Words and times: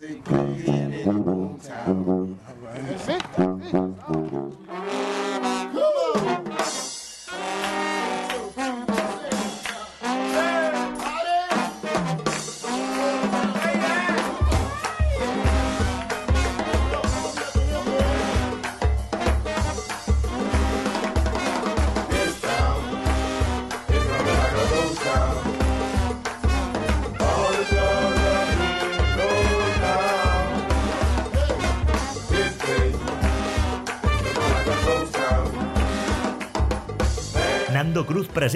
They 0.00 0.14
put 0.14 0.48
it 0.48 0.66
in 0.66 0.90
the 0.92 1.12
boom 1.12 1.60
town. 1.60 2.38
All 2.48 2.54
right. 2.64 2.86
That's 2.86 3.08
it. 3.08 3.19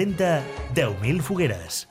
Presenta 0.05 0.43
10.000 0.75 1.19
fogueres. 1.19 1.87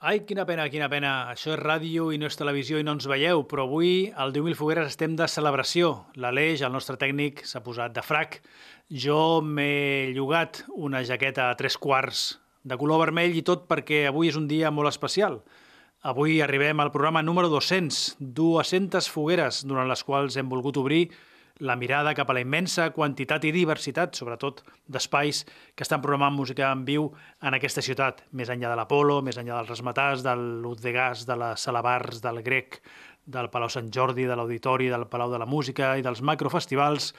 Ai, 0.00 0.20
quina 0.26 0.44
pena, 0.44 0.66
quina 0.68 0.88
pena. 0.90 1.30
Això 1.30 1.54
és 1.54 1.60
ràdio 1.60 2.10
i 2.12 2.18
no 2.18 2.26
és 2.26 2.36
televisió 2.36 2.80
i 2.80 2.84
no 2.84 2.96
ens 2.96 3.06
veieu, 3.06 3.44
però 3.48 3.68
avui 3.68 4.10
al 4.16 4.34
10.000 4.34 4.58
fogueres 4.58 4.90
estem 4.90 5.14
de 5.16 5.28
celebració. 5.30 6.06
L'Aleix, 6.18 6.64
el 6.66 6.74
nostre 6.74 6.98
tècnic, 6.98 7.44
s'ha 7.46 7.62
posat 7.62 7.94
de 7.94 8.02
frac. 8.02 8.40
Jo 8.90 9.40
m'he 9.40 10.10
llogat 10.16 10.64
una 10.74 11.04
jaqueta 11.06 11.50
a 11.50 11.56
tres 11.56 11.78
quarts 11.78 12.40
de 12.64 12.76
color 12.80 13.04
vermell 13.06 13.36
i 13.36 13.44
tot 13.46 13.68
perquè 13.70 14.08
avui 14.08 14.32
és 14.32 14.40
un 14.40 14.48
dia 14.50 14.74
molt 14.74 14.90
especial. 14.90 15.44
Avui 16.02 16.40
arribem 16.42 16.82
al 16.82 16.90
programa 16.92 17.22
número 17.22 17.48
200, 17.48 18.18
200 18.18 19.08
fogueres, 19.08 19.62
durant 19.64 19.88
les 19.88 20.02
quals 20.04 20.36
hem 20.36 20.50
volgut 20.50 20.82
obrir 20.82 21.06
la 21.60 21.76
mirada 21.76 22.14
cap 22.18 22.30
a 22.30 22.34
la 22.34 22.42
immensa 22.42 22.88
quantitat 22.90 23.44
i 23.46 23.52
diversitat, 23.54 24.16
sobretot 24.18 24.64
d'espais 24.90 25.44
que 25.74 25.84
estan 25.86 26.02
programant 26.02 26.34
música 26.34 26.72
en 26.72 26.82
viu 26.84 27.12
en 27.42 27.54
aquesta 27.54 27.82
ciutat, 27.82 28.24
més 28.32 28.50
enllà 28.50 28.72
de 28.72 28.78
l'Apolo, 28.80 29.20
més 29.22 29.38
enllà 29.38 29.60
dels 29.60 29.70
Resmetars, 29.70 30.24
de 30.26 30.34
l'Ut 30.34 30.82
de 30.82 31.36
la 31.38 31.54
Salabars, 31.56 32.20
del 32.20 32.42
Grec, 32.42 32.80
del 33.24 33.50
Palau 33.50 33.70
Sant 33.70 33.90
Jordi, 33.92 34.26
de 34.26 34.36
l'Auditori, 34.36 34.88
del 34.90 35.06
Palau 35.06 35.30
de 35.30 35.38
la 35.38 35.46
Música 35.46 35.94
i 35.96 36.02
dels 36.02 36.22
macrofestivals, 36.22 37.14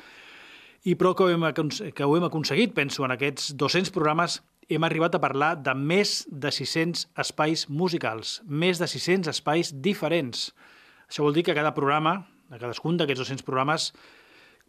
i 0.85 0.93
però 0.95 1.15
que 1.15 1.23
ho, 1.23 1.29
hem, 1.29 1.47
que 1.95 2.03
ho 2.03 2.17
hem 2.17 2.27
aconseguit, 2.27 2.75
penso, 2.75 3.05
en 3.05 3.15
aquests 3.15 3.55
200 3.57 3.89
programes 3.95 4.41
hem 4.69 4.83
arribat 4.83 5.15
a 5.15 5.21
parlar 5.21 5.55
de 5.61 5.73
més 5.77 6.25
de 6.29 6.51
600 6.51 7.07
espais 7.23 7.65
musicals, 7.69 8.41
més 8.45 8.81
de 8.81 8.87
600 8.89 9.31
espais 9.31 9.71
diferents. 9.81 10.51
Això 11.09 11.25
vol 11.25 11.33
dir 11.33 11.45
que 11.45 11.57
cada 11.57 11.73
programa, 11.73 12.25
a 12.51 12.59
cadascun 12.61 12.97
d'aquests 12.97 13.23
200 13.25 13.45
programes, 13.47 13.91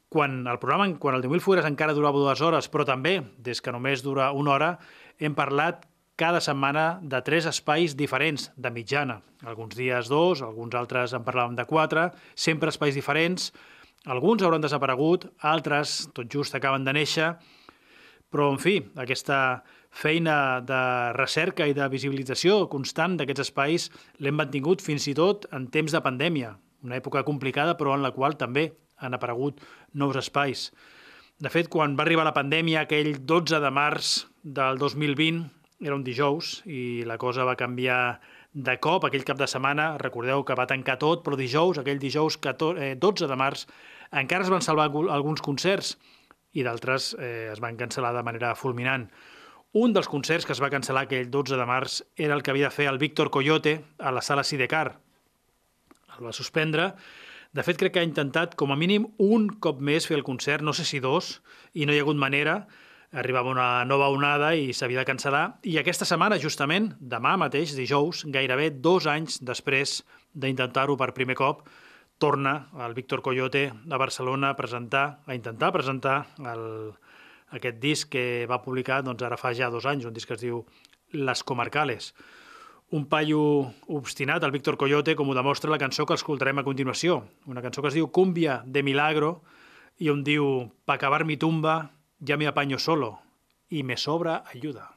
quan 0.09 0.47
el 0.47 0.59
programa, 0.62 0.89
quan 0.99 1.17
el 1.17 1.25
10.000 1.25 1.43
Fueres 1.43 1.67
encara 1.67 1.95
durava 1.97 2.21
dues 2.21 2.41
hores, 2.41 2.71
però 2.71 2.87
també, 2.87 3.19
des 3.43 3.61
que 3.61 3.75
només 3.75 4.05
dura 4.07 4.31
una 4.33 4.55
hora, 4.55 4.71
hem 5.19 5.35
parlat 5.35 5.87
cada 6.17 6.41
setmana 6.41 6.99
de 7.03 7.21
tres 7.23 7.47
espais 7.47 7.97
diferents, 7.97 8.51
de 8.57 8.71
mitjana. 8.73 9.21
Alguns 9.45 9.77
dies 9.77 10.09
dos, 10.09 10.41
alguns 10.43 10.75
altres 10.75 11.12
en 11.12 11.25
parlàvem 11.27 11.57
de 11.59 11.67
quatre, 11.69 12.11
sempre 12.34 12.73
espais 12.73 12.97
diferents. 12.97 13.51
Alguns 14.07 14.43
hauran 14.43 14.62
desaparegut, 14.65 15.27
altres 15.43 16.07
tot 16.15 16.31
just 16.33 16.55
acaben 16.55 16.87
de 16.87 16.95
néixer, 16.95 17.34
però, 18.31 18.49
en 18.53 18.59
fi, 18.62 18.79
aquesta 18.99 19.65
feina 19.91 20.61
de 20.61 20.81
recerca 21.17 21.67
i 21.67 21.75
de 21.77 21.87
visibilització 21.89 22.67
constant 22.73 23.17
d'aquests 23.17 23.47
espais 23.47 23.87
l'hem 24.21 24.37
mantingut 24.37 24.83
fins 24.84 25.07
i 25.09 25.15
tot 25.17 25.47
en 25.57 25.69
temps 25.73 25.93
de 25.93 26.03
pandèmia, 26.05 26.57
una 26.84 26.99
època 26.99 27.25
complicada 27.25 27.77
però 27.79 27.95
en 27.97 28.05
la 28.05 28.12
qual 28.12 28.37
també 28.37 28.69
han 28.99 29.15
aparegut 29.15 29.61
nous 29.95 30.17
espais. 30.17 30.71
De 31.39 31.53
fet, 31.53 31.69
quan 31.69 31.97
va 31.99 32.07
arribar 32.07 32.25
la 32.25 32.37
pandèmia, 32.37 32.87
aquell 32.87 33.19
12 33.29 33.61
de 33.61 33.71
març 33.71 34.15
del 34.43 34.79
2020, 34.81 35.45
era 35.84 35.95
un 35.95 36.05
dijous, 36.05 36.62
i 36.65 37.05
la 37.05 37.19
cosa 37.21 37.45
va 37.45 37.59
canviar 37.61 38.19
de 38.56 38.79
cop 38.81 39.05
aquell 39.05 39.27
cap 39.29 39.37
de 39.37 39.49
setmana. 39.51 39.91
Recordeu 40.01 40.45
que 40.49 40.56
va 40.56 40.69
tancar 40.69 40.97
tot, 41.03 41.23
però 41.25 41.37
dijous, 41.37 41.77
aquell 41.79 42.01
dijous 42.01 42.39
14, 42.41 42.81
eh, 42.81 42.97
12 42.97 43.29
de 43.29 43.37
març, 43.37 43.67
encara 44.17 44.47
es 44.47 44.53
van 44.53 44.65
salvar 44.65 44.89
alguns 44.89 45.43
concerts 45.45 45.97
i 46.56 46.65
d'altres 46.65 47.12
eh, 47.21 47.51
es 47.53 47.61
van 47.61 47.77
cancel·lar 47.77 48.15
de 48.17 48.25
manera 48.25 48.55
fulminant. 48.56 49.11
Un 49.77 49.93
dels 49.93 50.09
concerts 50.09 50.47
que 50.49 50.55
es 50.56 50.62
va 50.62 50.73
cancel·lar 50.73 51.05
aquell 51.05 51.29
12 51.29 51.59
de 51.61 51.69
març 51.69 52.01
era 52.17 52.33
el 52.33 52.43
que 52.43 52.55
havia 52.55 52.71
de 52.71 52.77
fer 52.79 52.89
el 52.89 52.97
Víctor 53.03 53.29
Coyote 53.31 53.77
a 53.99 54.12
la 54.15 54.23
sala 54.25 54.45
Sidecar. 54.45 54.97
El 56.17 56.25
va 56.25 56.33
suspendre 56.33 56.95
de 57.56 57.65
fet, 57.65 57.78
crec 57.81 57.94
que 57.94 58.03
ha 58.03 58.06
intentat, 58.06 58.53
com 58.61 58.72
a 58.72 58.77
mínim, 58.77 59.06
un 59.22 59.47
cop 59.65 59.78
més 59.81 60.05
fer 60.09 60.19
el 60.19 60.27
concert, 60.27 60.65
no 60.67 60.75
sé 60.77 60.84
si 60.84 61.00
dos, 61.00 61.39
i 61.72 61.87
no 61.89 61.94
hi 61.94 62.00
ha 62.00 62.05
hagut 62.05 62.19
manera. 62.21 62.59
Arribava 63.17 63.49
una 63.49 63.69
nova 63.89 64.11
onada 64.12 64.50
i 64.59 64.75
s'havia 64.77 65.00
de 65.00 65.09
cancel·lar. 65.09 65.44
I 65.65 65.78
aquesta 65.81 66.05
setmana, 66.05 66.37
justament, 66.43 66.91
demà 67.00 67.33
mateix, 67.41 67.72
dijous, 67.78 68.27
gairebé 68.34 68.69
dos 68.84 69.09
anys 69.09 69.41
després 69.41 70.03
d'intentar-ho 70.37 70.99
per 71.00 71.15
primer 71.17 71.39
cop, 71.39 71.65
torna 72.21 72.69
el 72.84 72.93
Víctor 72.97 73.22
Coyote 73.25 73.71
a 73.73 74.00
Barcelona 74.05 74.53
a 74.53 74.59
presentar, 74.61 75.06
a 75.25 75.37
intentar 75.37 75.73
presentar 75.73 76.17
el, 76.53 76.67
aquest 77.56 77.81
disc 77.81 78.12
que 78.12 78.44
va 78.50 78.61
publicar 78.65 79.00
doncs, 79.05 79.25
ara 79.25 79.41
fa 79.41 79.56
ja 79.56 79.73
dos 79.73 79.88
anys, 79.88 80.05
un 80.05 80.12
disc 80.17 80.28
que 80.28 80.37
es 80.37 80.44
diu 80.44 80.65
Les 81.17 81.44
Comarcales 81.44 82.12
un 82.91 83.07
paio 83.11 83.73
obstinat, 83.89 84.45
el 84.45 84.53
Víctor 84.55 84.77
Coyote, 84.79 85.17
com 85.19 85.29
ho 85.29 85.35
demostra 85.35 85.71
la 85.73 85.81
cançó 85.83 86.07
que 86.07 86.15
escoltarem 86.15 86.61
a 86.61 86.67
continuació. 86.67 87.25
Una 87.51 87.63
cançó 87.65 87.83
que 87.83 87.91
es 87.91 87.99
diu 87.99 88.11
Cumbia 88.15 88.61
de 88.65 88.85
Milagro 88.87 89.41
i 89.99 90.11
on 90.13 90.23
diu 90.23 90.71
Pa 90.85 90.95
acabar 90.95 91.25
mi 91.25 91.37
tumba 91.37 91.91
ya 92.21 92.37
me 92.37 92.47
apaño 92.47 92.79
solo 92.79 93.19
y 93.69 93.83
me 93.83 93.97
sobra 93.97 94.45
ayuda. 94.53 94.96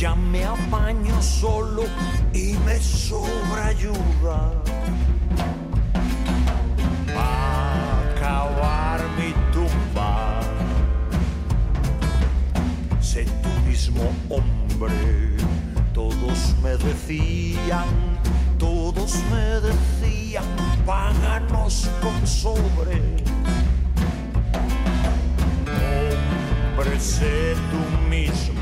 ya 0.00 0.14
me 0.14 0.42
apaño 0.42 1.20
solo 1.20 1.82
y 2.32 2.54
me 2.64 2.80
sobra 2.80 3.66
ayuda. 3.66 4.50
Acabar 8.16 9.02
mi 9.18 9.34
tumba, 9.52 10.40
sé 12.98 13.26
tú 13.42 13.50
mismo 13.68 14.10
hombre, 14.30 15.36
todos 15.92 16.56
me 16.62 16.78
decían, 16.78 17.84
todos 18.58 19.16
me 19.30 19.60
decían, 19.68 20.44
páganos 20.86 21.90
con 22.00 22.26
sobre. 22.26 23.02
Hombre, 26.72 26.98
sé 26.98 27.54
tú 27.70 28.08
mismo 28.08 28.59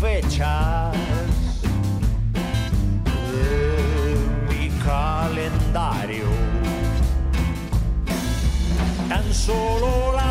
fechas 0.00 0.92
de 3.32 4.16
mi 4.48 4.68
calendario. 4.84 6.26
Tan 9.08 9.32
solo 9.32 10.12
la 10.12 10.25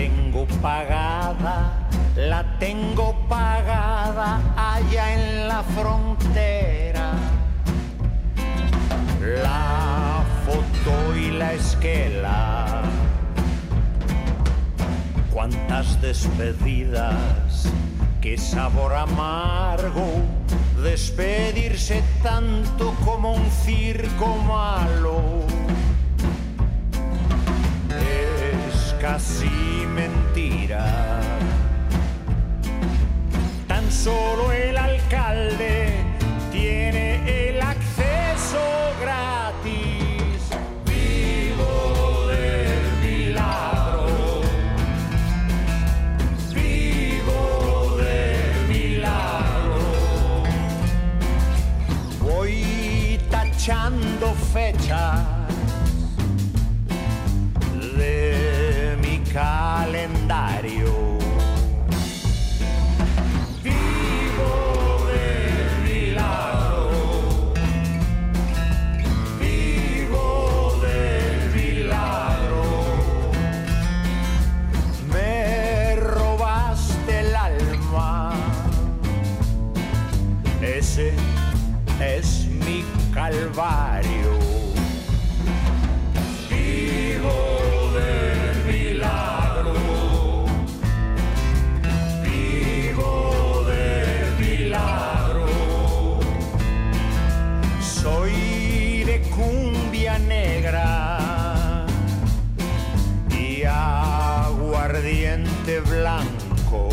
tengo 0.00 0.46
pagada, 0.62 1.88
la 2.16 2.42
tengo 2.58 3.14
pagada 3.28 4.40
allá 4.56 5.14
en 5.14 5.48
la 5.48 5.62
frontera. 5.62 7.12
La 9.42 10.24
foto 10.46 11.16
y 11.16 11.30
la 11.32 11.52
esquela. 11.52 12.82
Cuántas 15.32 16.00
despedidas, 16.00 17.70
qué 18.20 18.38
sabor 18.38 18.94
amargo, 18.94 20.22
despedirse 20.82 22.02
tanto 22.22 22.94
como 23.04 23.34
un 23.34 23.50
circo 23.50 24.36
malo 24.36 25.59
casi 29.10 29.50
mentira. 29.92 30.84
Tan 33.66 33.90
solo 33.90 34.52
el 34.52 34.76
alcalde 34.76 35.94
tiene 36.52 37.48
el 37.48 37.60
acceso 37.60 38.62
gratis. 39.02 40.38
Vivo 40.86 42.28
del 42.28 42.82
milagro. 43.02 44.42
Vivo 46.54 47.96
del 47.96 48.68
milagro. 48.68 49.88
Voy 52.20 53.18
tachando 53.28 54.34
fechas 54.52 55.39
Calvario. 83.50 84.38
Vivo 86.48 87.90
del 87.94 88.56
milagro. 88.64 89.74
Vivo 92.22 93.64
del 93.66 94.28
milagro. 94.38 95.48
Soy 97.80 99.02
de 99.04 99.20
cumbia 99.34 100.18
negra 100.20 101.86
y 103.36 103.64
aguardiente 103.64 105.00
blanco. 105.80 106.88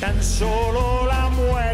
Tan 0.00 0.22
solo 0.22 1.06
la 1.06 1.28
muerte 1.28 1.65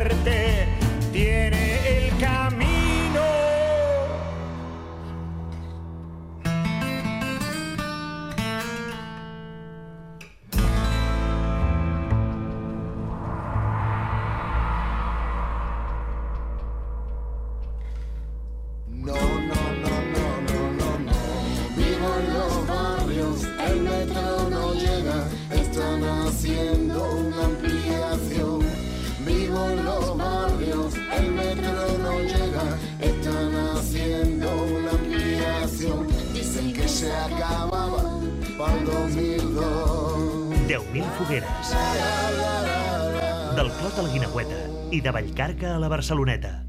Vallcarca 45.32 45.76
a 45.76 45.78
la 45.78 45.88
Barceloneta. 45.88 46.66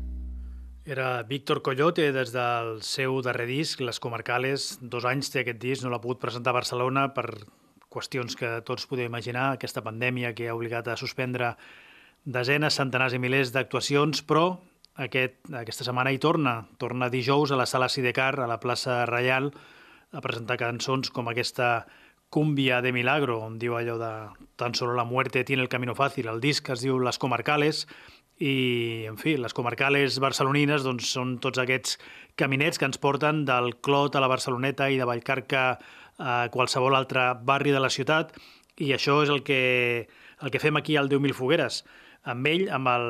Era 0.86 1.24
Víctor 1.24 1.62
Coyote 1.62 2.14
des 2.16 2.30
del 2.32 2.78
seu 2.80 3.18
darrer 3.20 3.44
disc, 3.50 3.82
Les 3.84 4.00
Comarcales. 4.00 4.78
Dos 4.80 5.04
anys 5.04 5.34
té 5.34 5.42
aquest 5.42 5.60
disc, 5.60 5.84
no 5.84 5.92
l'ha 5.92 6.00
pogut 6.00 6.22
presentar 6.22 6.54
a 6.54 6.56
Barcelona 6.62 7.10
per 7.12 7.26
qüestions 7.92 8.40
que 8.40 8.54
tots 8.64 8.88
podem 8.88 9.10
imaginar, 9.12 9.50
aquesta 9.52 9.84
pandèmia 9.84 10.32
que 10.32 10.48
ha 10.48 10.56
obligat 10.56 10.88
a 10.88 10.96
suspendre 10.96 11.58
desenes, 12.24 12.80
centenars 12.80 13.18
i 13.18 13.20
milers 13.20 13.52
d'actuacions, 13.52 14.24
però 14.24 14.46
aquest, 14.96 15.42
aquesta 15.52 15.84
setmana 15.84 16.16
hi 16.16 16.24
torna. 16.24 16.62
Torna 16.80 17.12
dijous 17.12 17.52
a 17.52 17.60
la 17.60 17.68
sala 17.68 17.92
Sidecar, 17.92 18.38
a 18.40 18.48
la 18.48 18.62
plaça 18.64 19.02
Reial, 19.12 19.52
a 20.16 20.24
presentar 20.24 20.56
cançons 20.64 21.12
com 21.12 21.28
aquesta 21.28 21.84
Cumbia 22.32 22.80
de 22.82 22.96
Milagro, 22.96 23.42
on 23.44 23.60
diu 23.60 23.76
allò 23.76 24.00
de 24.00 24.14
tan 24.56 24.72
solo 24.74 24.96
la 24.96 25.04
muerte 25.04 25.44
tiene 25.44 25.62
el 25.62 25.70
camino 25.70 26.00
fácil. 26.00 26.32
El 26.32 26.40
disc 26.40 26.72
es 26.72 26.82
diu 26.82 26.96
Les 27.04 27.20
Comarcales 27.20 27.90
i, 28.40 29.06
en 29.10 29.18
fi, 29.22 29.36
les 29.38 29.54
comarcales 29.54 30.18
barcelonines 30.24 30.86
doncs, 30.86 31.12
són 31.16 31.38
tots 31.44 31.62
aquests 31.62 32.00
caminets 32.40 32.80
que 32.80 32.88
ens 32.90 33.02
porten 33.02 33.44
del 33.46 33.76
Clot 33.86 34.16
a 34.16 34.24
la 34.24 34.32
Barceloneta 34.32 34.90
i 34.90 34.98
de 34.98 35.06
Vallcarca 35.06 35.64
a 36.18 36.36
qualsevol 36.54 36.96
altre 36.96 37.32
barri 37.46 37.74
de 37.74 37.82
la 37.82 37.92
ciutat 37.94 38.34
i 38.82 38.94
això 38.94 39.22
és 39.24 39.30
el 39.30 39.44
que, 39.46 40.08
el 40.42 40.54
que 40.54 40.62
fem 40.62 40.78
aquí 40.78 40.98
al 40.98 41.10
10.000 41.10 41.38
Fogueres. 41.38 41.84
Amb 42.24 42.48
ell, 42.48 42.70
amb 42.72 42.88
el 42.88 43.08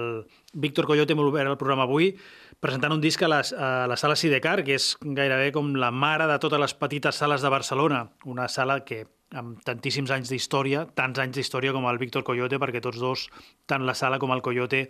Víctor 0.53 0.88
Coyote, 0.89 1.13
hem 1.13 1.22
obert 1.22 1.51
el 1.51 1.60
programa 1.60 1.86
avui, 1.86 2.12
presentant 2.60 2.96
un 2.96 3.01
disc 3.03 3.22
a 3.22 3.30
la, 3.30 3.42
a 3.44 3.70
la 3.88 3.98
sala 4.00 4.18
Sidecar, 4.18 4.63
que 4.65 4.75
és 4.80 4.94
gairebé 5.03 5.51
com 5.56 5.74
la 5.77 5.92
mare 5.92 6.27
de 6.27 6.39
totes 6.42 6.60
les 6.60 6.74
petites 6.74 7.22
sales 7.22 7.46
de 7.46 7.51
Barcelona. 7.53 8.08
Una 8.25 8.48
sala 8.50 8.82
que 8.84 9.03
amb 9.34 9.62
tantíssims 9.66 10.13
anys 10.13 10.32
d'història, 10.32 10.86
tants 10.98 11.20
anys 11.22 11.38
d'història 11.38 11.74
com 11.75 11.88
el 11.90 12.00
Víctor 12.02 12.25
Coyote, 12.28 12.60
perquè 12.62 12.82
tots 12.84 13.02
dos, 13.02 13.28
tant 13.70 13.86
la 13.88 13.96
sala 13.98 14.20
com 14.22 14.34
el 14.36 14.44
Coyote, 14.46 14.86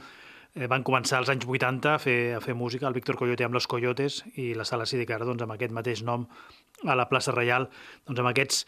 eh, 0.56 0.68
van 0.70 0.84
començar 0.86 1.20
als 1.20 1.32
anys 1.34 1.46
80 1.50 1.94
a 1.94 2.00
fer, 2.02 2.18
a 2.38 2.42
fer 2.42 2.56
música, 2.58 2.88
el 2.88 2.94
Víctor 2.94 3.18
Coyote 3.18 3.46
amb 3.46 3.56
Los 3.58 3.68
Coyotes 3.68 4.22
i 4.36 4.54
la 4.58 4.66
sala 4.66 4.86
Sidecar 4.90 5.24
doncs, 5.26 5.44
amb 5.44 5.56
aquest 5.56 5.74
mateix 5.74 6.04
nom 6.06 6.28
a 6.84 6.98
la 7.00 7.06
plaça 7.08 7.32
Reial, 7.32 7.70
doncs 8.08 8.20
amb, 8.20 8.30
aquests, 8.34 8.64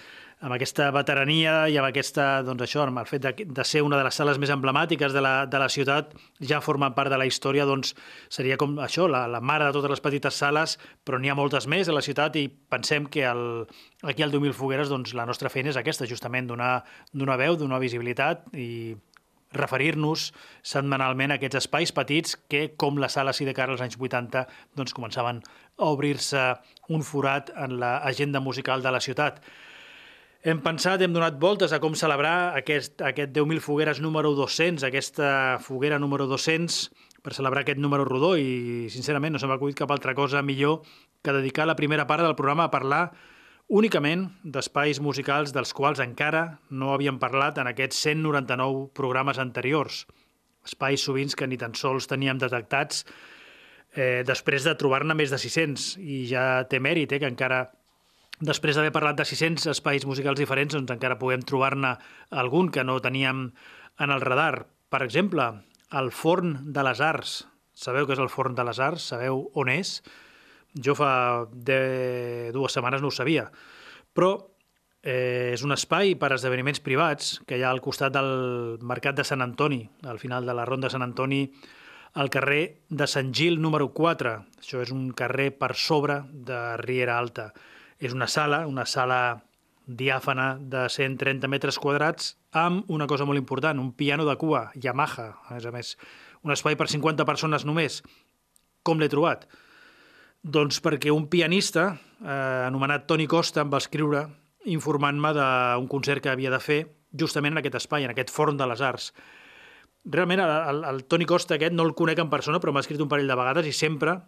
amb 0.46 0.56
aquesta 0.56 0.88
veterania 0.96 1.56
i 1.68 1.76
amb 1.78 1.90
aquesta, 1.90 2.44
doncs 2.48 2.64
això, 2.64 2.86
amb 2.86 3.02
el 3.02 3.10
fet 3.10 3.26
de, 3.26 3.34
de 3.58 3.66
ser 3.68 3.82
una 3.84 4.00
de 4.00 4.06
les 4.08 4.16
sales 4.16 4.40
més 4.40 4.54
emblemàtiques 4.54 5.14
de 5.14 5.24
la, 5.24 5.34
de 5.52 5.60
la 5.60 5.68
ciutat, 5.70 6.14
ja 6.40 6.62
formen 6.64 6.96
part 6.96 7.12
de 7.12 7.20
la 7.20 7.28
història, 7.28 7.66
doncs 7.68 7.92
seria 8.32 8.58
com 8.62 8.78
això, 8.84 9.10
la, 9.12 9.26
la 9.28 9.42
mare 9.42 9.68
de 9.68 9.76
totes 9.76 9.92
les 9.98 10.04
petites 10.06 10.40
sales, 10.40 10.78
però 11.04 11.20
n'hi 11.20 11.34
ha 11.34 11.38
moltes 11.38 11.68
més 11.68 11.92
a 11.92 11.98
la 11.98 12.06
ciutat 12.06 12.40
i 12.40 12.48
pensem 12.48 13.10
que 13.12 13.26
el, 13.28 13.66
aquí 14.04 14.24
al 14.24 14.32
2000 14.32 14.56
Fogueres 14.56 14.94
doncs, 14.94 15.16
la 15.18 15.28
nostra 15.28 15.52
feina 15.52 15.74
és 15.74 15.82
aquesta, 15.82 16.08
justament 16.08 16.48
donar, 16.48 16.78
donar 17.12 17.40
veu, 17.42 17.60
donar 17.60 17.84
visibilitat 17.84 18.48
i 18.54 18.96
referir-nos 19.58 20.30
setmanalment 20.66 21.34
a 21.34 21.40
aquests 21.40 21.62
espais 21.64 21.94
petits 21.96 22.36
que, 22.52 22.68
com 22.78 23.00
la 23.02 23.10
sala 23.10 23.34
Sidecar 23.34 23.70
als 23.70 23.84
anys 23.86 23.98
80, 24.00 24.46
doncs 24.76 24.96
començaven 24.96 25.42
a 25.78 25.92
obrir-se 25.92 26.44
un 26.90 27.04
forat 27.04 27.52
en 27.56 27.80
l'agenda 27.82 28.42
musical 28.44 28.84
de 28.86 28.94
la 28.94 29.02
ciutat. 29.04 29.42
Hem 30.46 30.60
pensat, 30.62 31.02
hem 31.02 31.14
donat 31.16 31.40
voltes 31.42 31.74
a 31.74 31.80
com 31.82 31.96
celebrar 31.98 32.54
aquest, 32.60 33.02
aquest 33.02 33.32
10.000 33.34 33.64
fogueres 33.66 34.02
número 34.04 34.36
200, 34.38 34.86
aquesta 34.86 35.58
foguera 35.66 35.98
número 35.98 36.28
200, 36.30 36.84
per 37.26 37.34
celebrar 37.34 37.64
aquest 37.66 37.82
número 37.82 38.06
rodó 38.06 38.36
i, 38.38 38.86
sincerament, 38.94 39.34
no 39.34 39.42
se 39.42 39.50
m'ha 39.50 39.58
acudit 39.58 39.80
cap 39.80 39.90
altra 39.90 40.14
cosa 40.14 40.44
millor 40.46 40.84
que 41.26 41.34
dedicar 41.34 41.66
la 41.66 41.76
primera 41.80 42.06
part 42.06 42.22
del 42.22 42.38
programa 42.38 42.68
a 42.70 42.72
parlar 42.72 43.02
únicament 43.68 44.28
d'espais 44.44 45.00
musicals 45.02 45.54
dels 45.54 45.74
quals 45.74 46.02
encara 46.04 46.60
no 46.70 46.94
havíem 46.94 47.18
parlat 47.20 47.58
en 47.58 47.68
aquests 47.68 48.04
199 48.08 48.90
programes 48.94 49.40
anteriors. 49.42 50.06
Espais 50.66 51.02
sovint 51.02 51.34
que 51.38 51.48
ni 51.48 51.58
tan 51.58 51.74
sols 51.78 52.08
teníem 52.08 52.38
detectats 52.42 53.06
eh, 53.96 54.24
després 54.26 54.66
de 54.66 54.76
trobar-ne 54.76 55.16
més 55.18 55.34
de 55.34 55.40
600. 55.42 55.96
I 55.98 56.26
ja 56.30 56.66
té 56.70 56.80
mèrit 56.80 57.12
eh, 57.12 57.20
que 57.20 57.30
encara 57.30 57.72
després 58.40 58.76
d'haver 58.76 58.94
parlat 58.94 59.18
de 59.18 59.26
600 59.26 59.70
espais 59.72 60.06
musicals 60.06 60.40
diferents, 60.40 60.76
doncs 60.76 60.92
encara 60.92 61.20
puguem 61.20 61.42
trobar-ne 61.42 61.96
algun 62.32 62.70
que 62.70 62.84
no 62.84 63.00
teníem 63.02 63.52
en 64.00 64.12
el 64.12 64.22
radar. 64.22 64.68
Per 64.90 65.02
exemple, 65.02 65.48
el 65.92 66.12
Forn 66.12 66.74
de 66.74 66.84
les 66.84 67.02
Arts. 67.02 67.46
Sabeu 67.76 68.06
què 68.08 68.16
és 68.16 68.22
el 68.24 68.32
Forn 68.32 68.56
de 68.56 68.64
les 68.68 68.80
Arts? 68.80 69.10
Sabeu 69.14 69.50
on 69.56 69.72
és? 69.72 70.02
Jo 70.76 70.96
fa 70.98 71.46
de 71.52 72.52
dues 72.54 72.76
setmanes 72.76 73.02
no 73.02 73.08
ho 73.12 73.16
sabia. 73.16 73.50
Però 74.16 74.36
Eh, 75.06 75.54
és 75.54 75.62
un 75.62 75.70
espai 75.70 76.16
per 76.18 76.32
a 76.32 76.36
esdeveniments 76.40 76.80
privats 76.82 77.36
que 77.46 77.60
hi 77.60 77.62
ha 77.62 77.70
al 77.70 77.82
costat 77.86 78.16
del 78.16 78.80
Mercat 78.82 79.14
de 79.14 79.24
Sant 79.28 79.44
Antoni, 79.46 79.84
al 80.02 80.18
final 80.18 80.48
de 80.50 80.56
la 80.58 80.64
Ronda 80.66 80.90
Sant 80.90 81.06
Antoni, 81.06 81.44
al 82.18 82.32
carrer 82.34 82.80
de 82.90 83.06
Sant 83.06 83.30
Gil 83.38 83.60
número 83.62 83.92
4. 83.94 84.32
Això 84.58 84.82
és 84.82 84.90
un 84.96 85.12
carrer 85.14 85.52
per 85.60 85.76
sobre 85.78 86.24
de 86.34 86.58
Riera 86.82 87.20
Alta. 87.20 87.52
És 88.02 88.18
una 88.18 88.26
sala, 88.26 88.64
una 88.66 88.88
sala 88.90 89.20
diàfana 89.86 90.56
de 90.58 90.88
130 90.90 91.54
metres 91.54 91.78
quadrats 91.78 92.34
amb 92.50 92.90
una 92.90 93.06
cosa 93.06 93.30
molt 93.30 93.38
important, 93.38 93.78
un 93.78 93.94
piano 93.94 94.26
de 94.26 94.34
cua, 94.42 94.72
Yamaha, 94.74 95.28
a 95.46 95.54
més 95.54 95.70
a 95.70 95.76
més. 95.76 95.94
Un 96.42 96.56
espai 96.56 96.74
per 96.80 96.90
50 96.90 97.30
persones 97.30 97.62
només. 97.62 98.02
Com 98.82 98.98
l'he 98.98 99.12
trobat? 99.14 99.46
Doncs 100.46 100.78
perquè 100.86 101.10
un 101.10 101.26
pianista, 101.26 101.96
eh, 102.22 102.66
anomenat 102.68 103.08
Toni 103.10 103.26
Costa, 103.26 103.64
em 103.64 103.72
va 103.74 103.82
escriure 103.82 104.28
informant-me 104.70 105.32
d'un 105.34 105.88
concert 105.90 106.22
que 106.22 106.30
havia 106.30 106.52
de 106.54 106.60
fer 106.62 106.80
justament 107.18 107.56
en 107.56 107.64
aquest 107.64 107.80
espai, 107.82 108.06
en 108.06 108.14
aquest 108.14 108.30
forn 108.34 108.58
de 108.58 108.68
les 108.70 108.82
arts. 108.82 109.12
Realment, 110.06 110.44
el, 110.44 110.54
el, 110.70 110.84
el 110.92 111.04
Toni 111.10 111.26
Costa 111.26 111.56
aquest 111.56 111.74
no 111.74 111.86
el 111.88 111.96
conec 111.98 112.22
en 112.22 112.30
persona, 112.30 112.60
però 112.62 112.74
m'ha 112.74 112.84
escrit 112.86 113.02
un 113.02 113.10
parell 113.10 113.32
de 113.32 113.38
vegades 113.40 113.66
i 113.66 113.74
sempre 113.74 114.20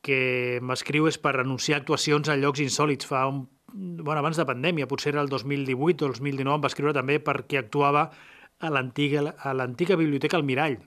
que 0.00 0.58
m'escriu 0.64 1.08
és 1.10 1.18
per 1.20 1.34
anunciar 1.36 1.82
actuacions 1.82 2.30
a 2.30 2.36
llocs 2.38 2.62
insòlids. 2.64 3.08
Fa 3.10 3.26
un, 3.28 3.42
bueno, 3.74 4.22
abans 4.22 4.40
de 4.40 4.46
pandèmia, 4.48 4.88
potser 4.88 5.12
era 5.12 5.20
el 5.20 5.28
2018 5.28 6.04
o 6.04 6.08
el 6.08 6.16
2019, 6.16 6.54
em 6.54 6.64
va 6.64 6.72
escriure 6.72 6.94
també 6.96 7.18
perquè 7.20 7.60
actuava 7.60 8.08
a 8.58 8.72
l'antiga 8.72 10.00
biblioteca 10.00 10.40
El 10.40 10.48
Mirall, 10.48 10.78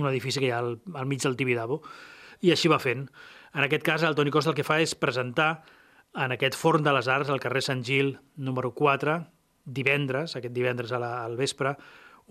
un 0.00 0.08
edifici 0.08 0.40
que 0.40 0.48
hi 0.48 0.54
ha 0.54 0.62
al, 0.64 0.78
al 0.96 1.06
mig 1.06 1.20
del 1.20 1.36
Tibidabo, 1.36 1.82
i 2.40 2.54
així 2.54 2.72
va 2.72 2.80
fent. 2.82 3.04
En 3.52 3.64
aquest 3.66 3.84
cas, 3.84 4.02
el 4.02 4.14
Toni 4.16 4.32
Costa 4.32 4.52
el 4.52 4.56
que 4.56 4.66
fa 4.66 4.80
és 4.80 4.94
presentar 4.96 5.62
en 6.16 6.32
aquest 6.32 6.56
forn 6.56 6.84
de 6.84 6.92
les 6.92 7.08
arts, 7.08 7.30
al 7.32 7.40
carrer 7.40 7.62
Sant 7.64 7.82
Gil, 7.84 8.14
número 8.36 8.72
4, 8.76 9.18
divendres, 9.64 10.36
aquest 10.36 10.54
divendres 10.54 10.92
a 10.92 11.00
la, 11.00 11.12
al 11.24 11.36
vespre, 11.36 11.76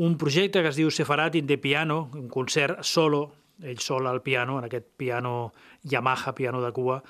un 0.02 0.18
projecte 0.18 0.62
que 0.62 0.72
es 0.72 0.80
diu 0.80 0.90
Sefarat 0.92 1.36
in 1.38 1.48
the 1.50 1.58
Piano, 1.62 2.10
un 2.18 2.28
concert 2.30 2.82
solo, 2.88 3.24
ell 3.62 3.80
sol 3.80 4.08
al 4.08 4.22
piano, 4.26 4.58
en 4.58 4.66
aquest 4.66 4.88
piano 4.98 5.54
Yamaha, 5.84 6.34
piano 6.34 6.62
de 6.64 6.72
cua, 6.74 7.02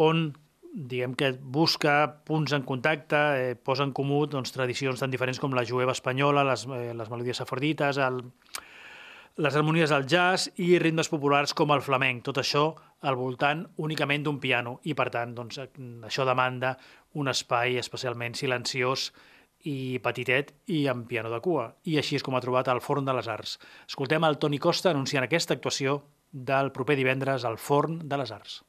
on 0.00 0.30
diguem 0.74 1.14
que 1.14 1.32
busca 1.38 2.24
punts 2.26 2.52
en 2.56 2.64
contacte, 2.66 3.16
eh, 3.38 3.54
posa 3.54 3.84
en 3.84 3.92
comú 3.92 4.24
doncs, 4.26 4.52
tradicions 4.52 5.00
tan 5.00 5.12
diferents 5.12 5.38
com 5.38 5.52
la 5.54 5.66
jueva 5.66 5.92
espanyola, 5.92 6.42
les, 6.44 6.66
eh, 6.66 6.94
les 6.96 7.10
melodies 7.10 7.38
safardites, 7.38 7.98
el, 7.98 8.24
les 9.36 9.54
harmonies 9.54 9.90
del 9.90 10.06
jazz 10.06 10.50
i 10.56 10.78
ritmes 10.78 11.08
populars 11.08 11.54
com 11.54 11.70
el 11.70 11.82
flamenc. 11.82 12.24
Tot 12.26 12.38
això 12.42 12.74
al 13.04 13.18
voltant 13.20 13.64
únicament 13.84 14.24
d'un 14.24 14.40
piano 14.40 14.78
i, 14.88 14.96
per 14.96 15.10
tant, 15.14 15.34
doncs, 15.36 15.60
això 16.08 16.26
demanda 16.26 16.74
un 17.20 17.30
espai 17.30 17.78
especialment 17.80 18.34
silenciós 18.38 19.10
i 19.64 20.00
petitet 20.04 20.52
i 20.72 20.84
amb 20.92 21.06
piano 21.08 21.30
de 21.32 21.40
cua. 21.44 21.70
I 21.88 21.98
així 22.00 22.18
és 22.18 22.24
com 22.24 22.36
ha 22.36 22.42
trobat 22.44 22.68
el 22.72 22.82
Forn 22.84 23.06
de 23.06 23.14
les 23.16 23.28
Arts. 23.28 23.56
Escoltem 23.88 24.24
el 24.28 24.38
Toni 24.40 24.60
Costa 24.60 24.92
anunciant 24.92 25.24
aquesta 25.24 25.56
actuació 25.56 26.02
del 26.32 26.72
proper 26.72 26.98
divendres 27.00 27.44
al 27.48 27.58
Forn 27.58 28.00
de 28.08 28.20
les 28.20 28.32
Arts. 28.34 28.62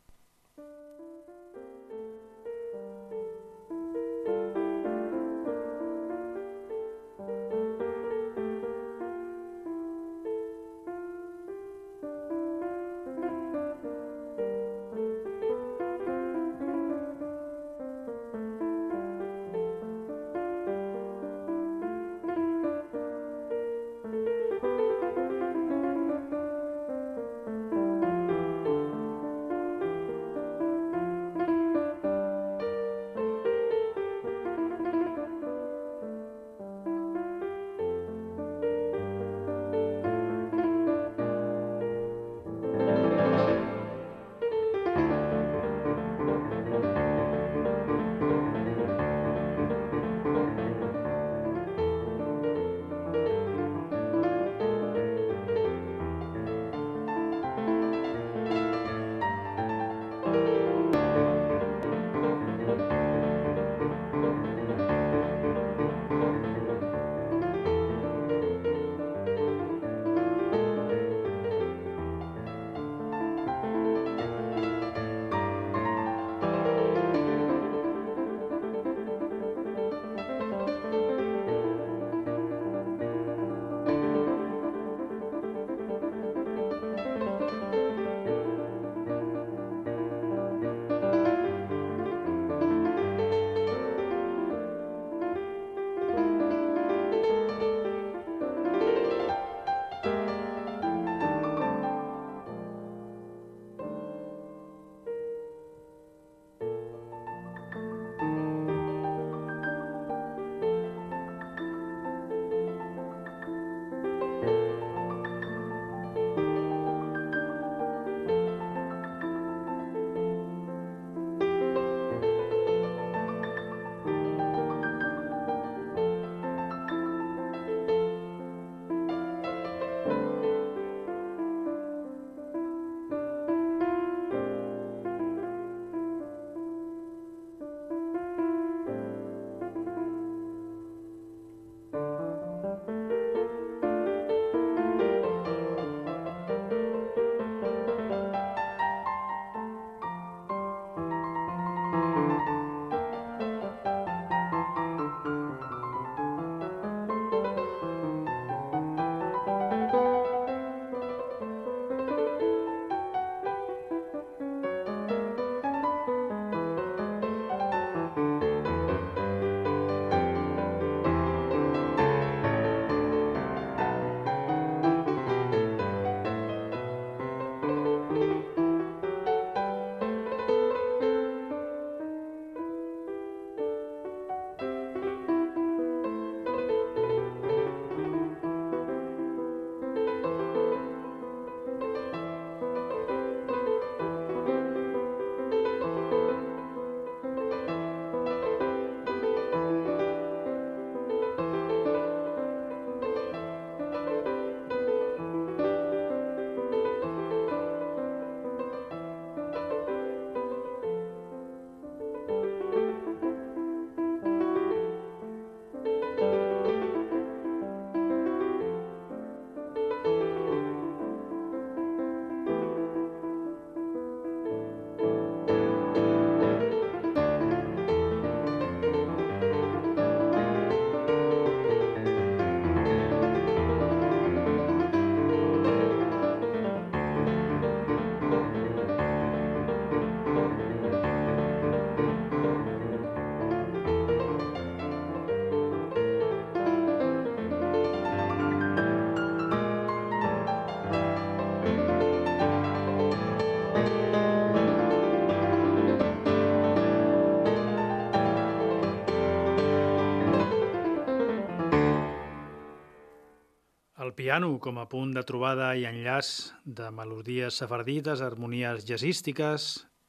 Piano 264.26 264.58
com 264.58 264.80
a 264.82 264.88
punt 264.90 265.12
de 265.14 265.22
trobada 265.22 265.68
i 265.78 265.84
enllaç 265.86 266.28
de 266.66 266.88
melodies 266.90 267.60
sefardites, 267.62 268.24
harmonies 268.26 268.82
jazzístiques 268.88 269.68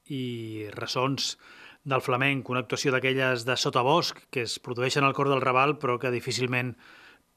i 0.08 0.64
ressons 0.73 1.35
del 1.85 2.00
flamenc, 2.00 2.49
una 2.49 2.62
actuació 2.64 2.94
d'aquelles 2.94 3.44
de 3.44 3.58
sotabosc 3.61 4.23
que 4.32 4.46
es 4.49 4.54
produeixen 4.56 5.04
al 5.04 5.12
cor 5.12 5.28
del 5.28 5.44
Raval 5.44 5.76
però 5.82 5.99
que 6.00 6.14
difícilment 6.14 6.73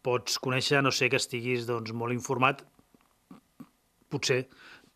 pots 0.07 0.39
conèixer, 0.39 0.79
no 0.79 0.95
sé 0.95 1.11
que 1.11 1.19
estiguis 1.19 1.67
doncs, 1.67 1.91
molt 1.91 2.15
informat, 2.15 2.63
potser 4.07 4.45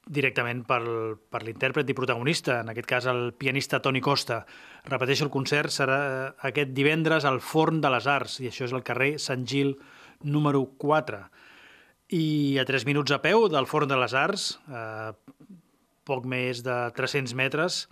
directament 0.08 0.64
per, 0.64 0.80
per 1.28 1.44
l'intèrpret 1.44 1.92
i 1.92 2.00
protagonista, 2.00 2.62
en 2.64 2.72
aquest 2.72 2.88
cas 2.88 3.12
el 3.12 3.34
pianista 3.36 3.84
Toni 3.84 4.00
Costa. 4.00 4.46
Repeteixo, 4.88 5.28
el 5.28 5.36
concert 5.36 5.76
serà 5.76 6.00
aquest 6.48 6.72
divendres 6.72 7.28
al 7.28 7.44
Forn 7.44 7.84
de 7.84 7.92
les 7.92 8.08
Arts, 8.08 8.40
i 8.40 8.48
això 8.48 8.72
és 8.72 8.72
el 8.72 8.88
carrer 8.88 9.18
Sant 9.20 9.44
Gil 9.44 9.76
número 10.24 10.64
4. 10.80 11.26
I 12.14 12.60
a 12.62 12.66
3 12.70 12.86
minuts 12.86 13.10
a 13.16 13.18
peu 13.24 13.48
del 13.50 13.66
Forn 13.66 13.90
de 13.90 13.98
les 13.98 14.14
Arts, 14.14 14.60
eh, 14.70 15.14
poc 16.06 16.28
més 16.30 16.60
de 16.62 16.76
300 16.94 17.34
metres, 17.34 17.88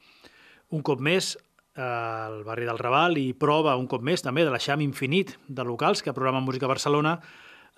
un 0.69 0.83
cop 0.85 1.01
més 1.01 1.33
al 1.73 2.43
barri 2.43 2.67
del 2.67 2.77
Raval 2.77 3.17
i 3.17 3.31
prova 3.33 3.77
un 3.79 3.87
cop 3.87 4.03
més 4.03 4.21
també 4.21 4.43
de 4.45 4.51
l'eixam 4.51 4.83
infinit 4.83 5.37
de 5.47 5.63
locals 5.65 6.03
que 6.03 6.13
programen 6.13 6.43
Música 6.43 6.67
Barcelona. 6.67 7.15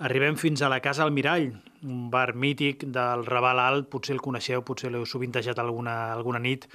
Arribem 0.03 0.35
fins 0.35 0.61
a 0.61 0.69
la 0.73 0.81
Casa 0.81 1.05
Almirall, 1.05 1.53
un 1.85 2.09
bar 2.11 2.33
mític 2.35 2.83
del 2.91 3.23
Raval 3.25 3.61
Alt, 3.61 3.89
potser 3.93 4.17
el 4.17 4.21
coneixeu, 4.21 4.65
potser 4.65 4.91
l'heu 4.91 5.05
sovintejat 5.05 5.59
alguna, 5.61 6.11
alguna 6.11 6.41
nit, 6.43 6.67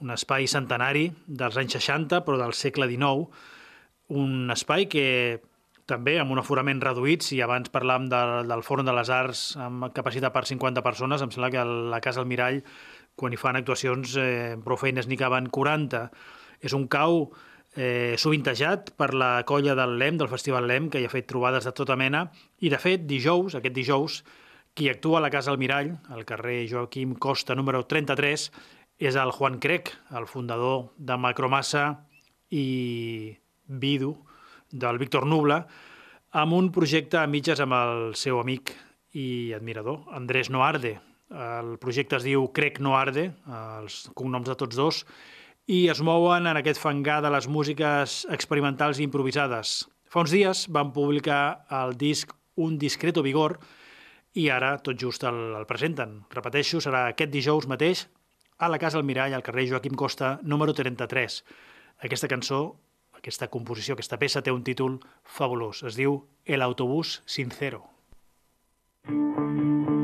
un 0.00 0.10
espai 0.10 0.48
centenari 0.48 1.12
dels 1.28 1.60
anys 1.60 1.76
60, 1.78 2.24
però 2.24 2.40
del 2.40 2.56
segle 2.58 2.88
XIX, 2.90 3.28
un 4.08 4.50
espai 4.50 4.88
que 4.88 5.42
també 5.92 6.16
amb 6.20 6.32
un 6.32 6.40
aforament 6.40 6.80
reduït, 6.80 7.24
si 7.26 7.38
abans 7.44 7.70
parlàvem 7.72 8.08
de, 8.10 8.22
del 8.48 8.64
Forn 8.64 8.88
de 8.88 8.96
les 8.96 9.12
Arts 9.12 9.44
amb 9.60 9.90
capacitat 9.94 10.32
per 10.34 10.46
50 10.48 10.84
persones, 10.84 11.22
em 11.22 11.32
sembla 11.34 11.52
que 11.52 11.64
la 11.92 12.00
Casa 12.04 12.22
Almirall, 12.24 12.62
quan 13.18 13.34
hi 13.34 13.40
fan 13.40 13.60
actuacions, 13.60 14.16
eh, 14.16 14.54
prou 14.64 14.80
feines 14.80 15.08
n'hi 15.08 15.18
caben 15.20 15.50
40. 15.52 16.06
És 16.64 16.72
un 16.78 16.86
cau 16.88 17.26
eh, 17.76 18.14
sovintejat 18.18 18.94
per 18.96 19.12
la 19.14 19.32
colla 19.48 19.76
del 19.76 19.98
LEM, 20.00 20.20
del 20.22 20.32
Festival 20.32 20.68
LEM, 20.70 20.88
que 20.88 21.02
hi 21.02 21.08
ha 21.08 21.12
fet 21.12 21.28
trobades 21.28 21.68
de 21.68 21.74
tota 21.76 21.98
mena, 22.00 22.26
i 22.60 22.72
de 22.72 22.80
fet 22.80 23.04
dijous, 23.08 23.58
aquest 23.58 23.76
dijous, 23.76 24.22
qui 24.72 24.88
actua 24.88 25.20
a 25.20 25.24
la 25.26 25.30
Casa 25.30 25.52
Almirall, 25.52 25.92
al 26.08 26.24
carrer 26.24 26.64
Joaquim 26.70 27.14
Costa 27.20 27.56
número 27.58 27.84
33, 27.84 28.48
és 29.02 29.16
el 29.18 29.32
Juan 29.36 29.58
Crec, 29.60 29.92
el 30.16 30.28
fundador 30.30 30.92
de 30.96 31.16
Macromassa 31.20 32.06
i 32.48 33.36
Vidu, 33.66 34.14
del 34.72 34.98
Víctor 34.98 35.26
Nubla, 35.28 35.60
amb 36.32 36.56
un 36.56 36.70
projecte 36.72 37.20
a 37.20 37.28
mitges 37.28 37.60
amb 37.60 37.76
el 37.76 38.14
seu 38.16 38.40
amic 38.40 38.72
i 39.12 39.52
admirador, 39.52 40.06
Andrés 40.16 40.50
Noarde. 40.50 40.96
El 41.32 41.76
projecte 41.80 42.16
es 42.16 42.24
diu 42.24 42.48
Crec 42.56 42.80
Noarde, 42.80 43.30
els 43.76 44.08
cognoms 44.16 44.48
de 44.48 44.56
tots 44.56 44.76
dos, 44.76 45.02
i 45.68 45.86
es 45.92 46.00
mouen 46.02 46.48
en 46.48 46.58
aquest 46.58 46.80
fangar 46.80 47.20
de 47.22 47.30
les 47.32 47.46
músiques 47.48 48.22
experimentals 48.32 48.98
i 48.98 49.06
improvisades. 49.06 49.82
Fa 50.08 50.24
uns 50.24 50.32
dies 50.34 50.66
van 50.68 50.92
publicar 50.92 51.64
el 51.70 51.96
disc 51.96 52.32
Un 52.60 52.74
discreto 52.76 53.22
vigor 53.24 53.54
i 54.36 54.50
ara 54.52 54.74
tot 54.84 54.98
just 55.00 55.22
el, 55.24 55.38
el 55.56 55.64
presenten. 55.64 56.18
Repeteixo, 56.34 56.82
serà 56.84 57.06
aquest 57.08 57.30
dijous 57.32 57.64
mateix 57.64 58.02
a 58.58 58.68
la 58.68 58.78
Casa 58.78 58.98
Almirall, 59.00 59.32
al 59.32 59.42
carrer 59.42 59.64
Joaquim 59.70 59.94
Costa, 59.96 60.34
número 60.42 60.74
33. 60.76 61.38
Aquesta 62.04 62.28
cançó, 62.28 62.60
aquesta 63.22 63.46
composició, 63.54 63.94
aquesta 63.94 64.18
peça 64.18 64.42
té 64.42 64.50
un 64.50 64.66
títol 64.66 64.98
fabulós. 65.22 65.84
Es 65.86 65.94
diu 65.94 66.24
El 66.44 66.66
autobús 66.66 67.20
sincero. 67.24 67.86
Música 69.06 69.92
A 69.98 70.01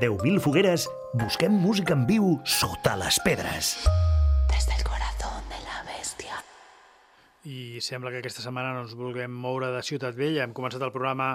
10.000 0.00 0.40
fogueres 0.40 0.86
busquem 1.12 1.52
música 1.52 1.92
en 1.92 2.06
viu 2.08 2.38
sota 2.48 2.94
les 2.96 3.18
pedres. 3.20 3.74
Desde 4.48 4.72
el 4.78 4.82
corazón 4.82 5.44
de 5.52 5.58
la 5.60 5.82
bestia. 5.84 6.38
I 7.44 7.82
sembla 7.84 8.08
que 8.08 8.22
aquesta 8.22 8.40
setmana 8.40 8.72
no 8.72 8.86
ens 8.86 8.94
vulguem 8.96 9.28
moure 9.28 9.68
de 9.74 9.82
Ciutat 9.84 10.16
Vella. 10.16 10.46
Hem 10.46 10.56
començat 10.56 10.80
el 10.80 10.94
programa 10.94 11.34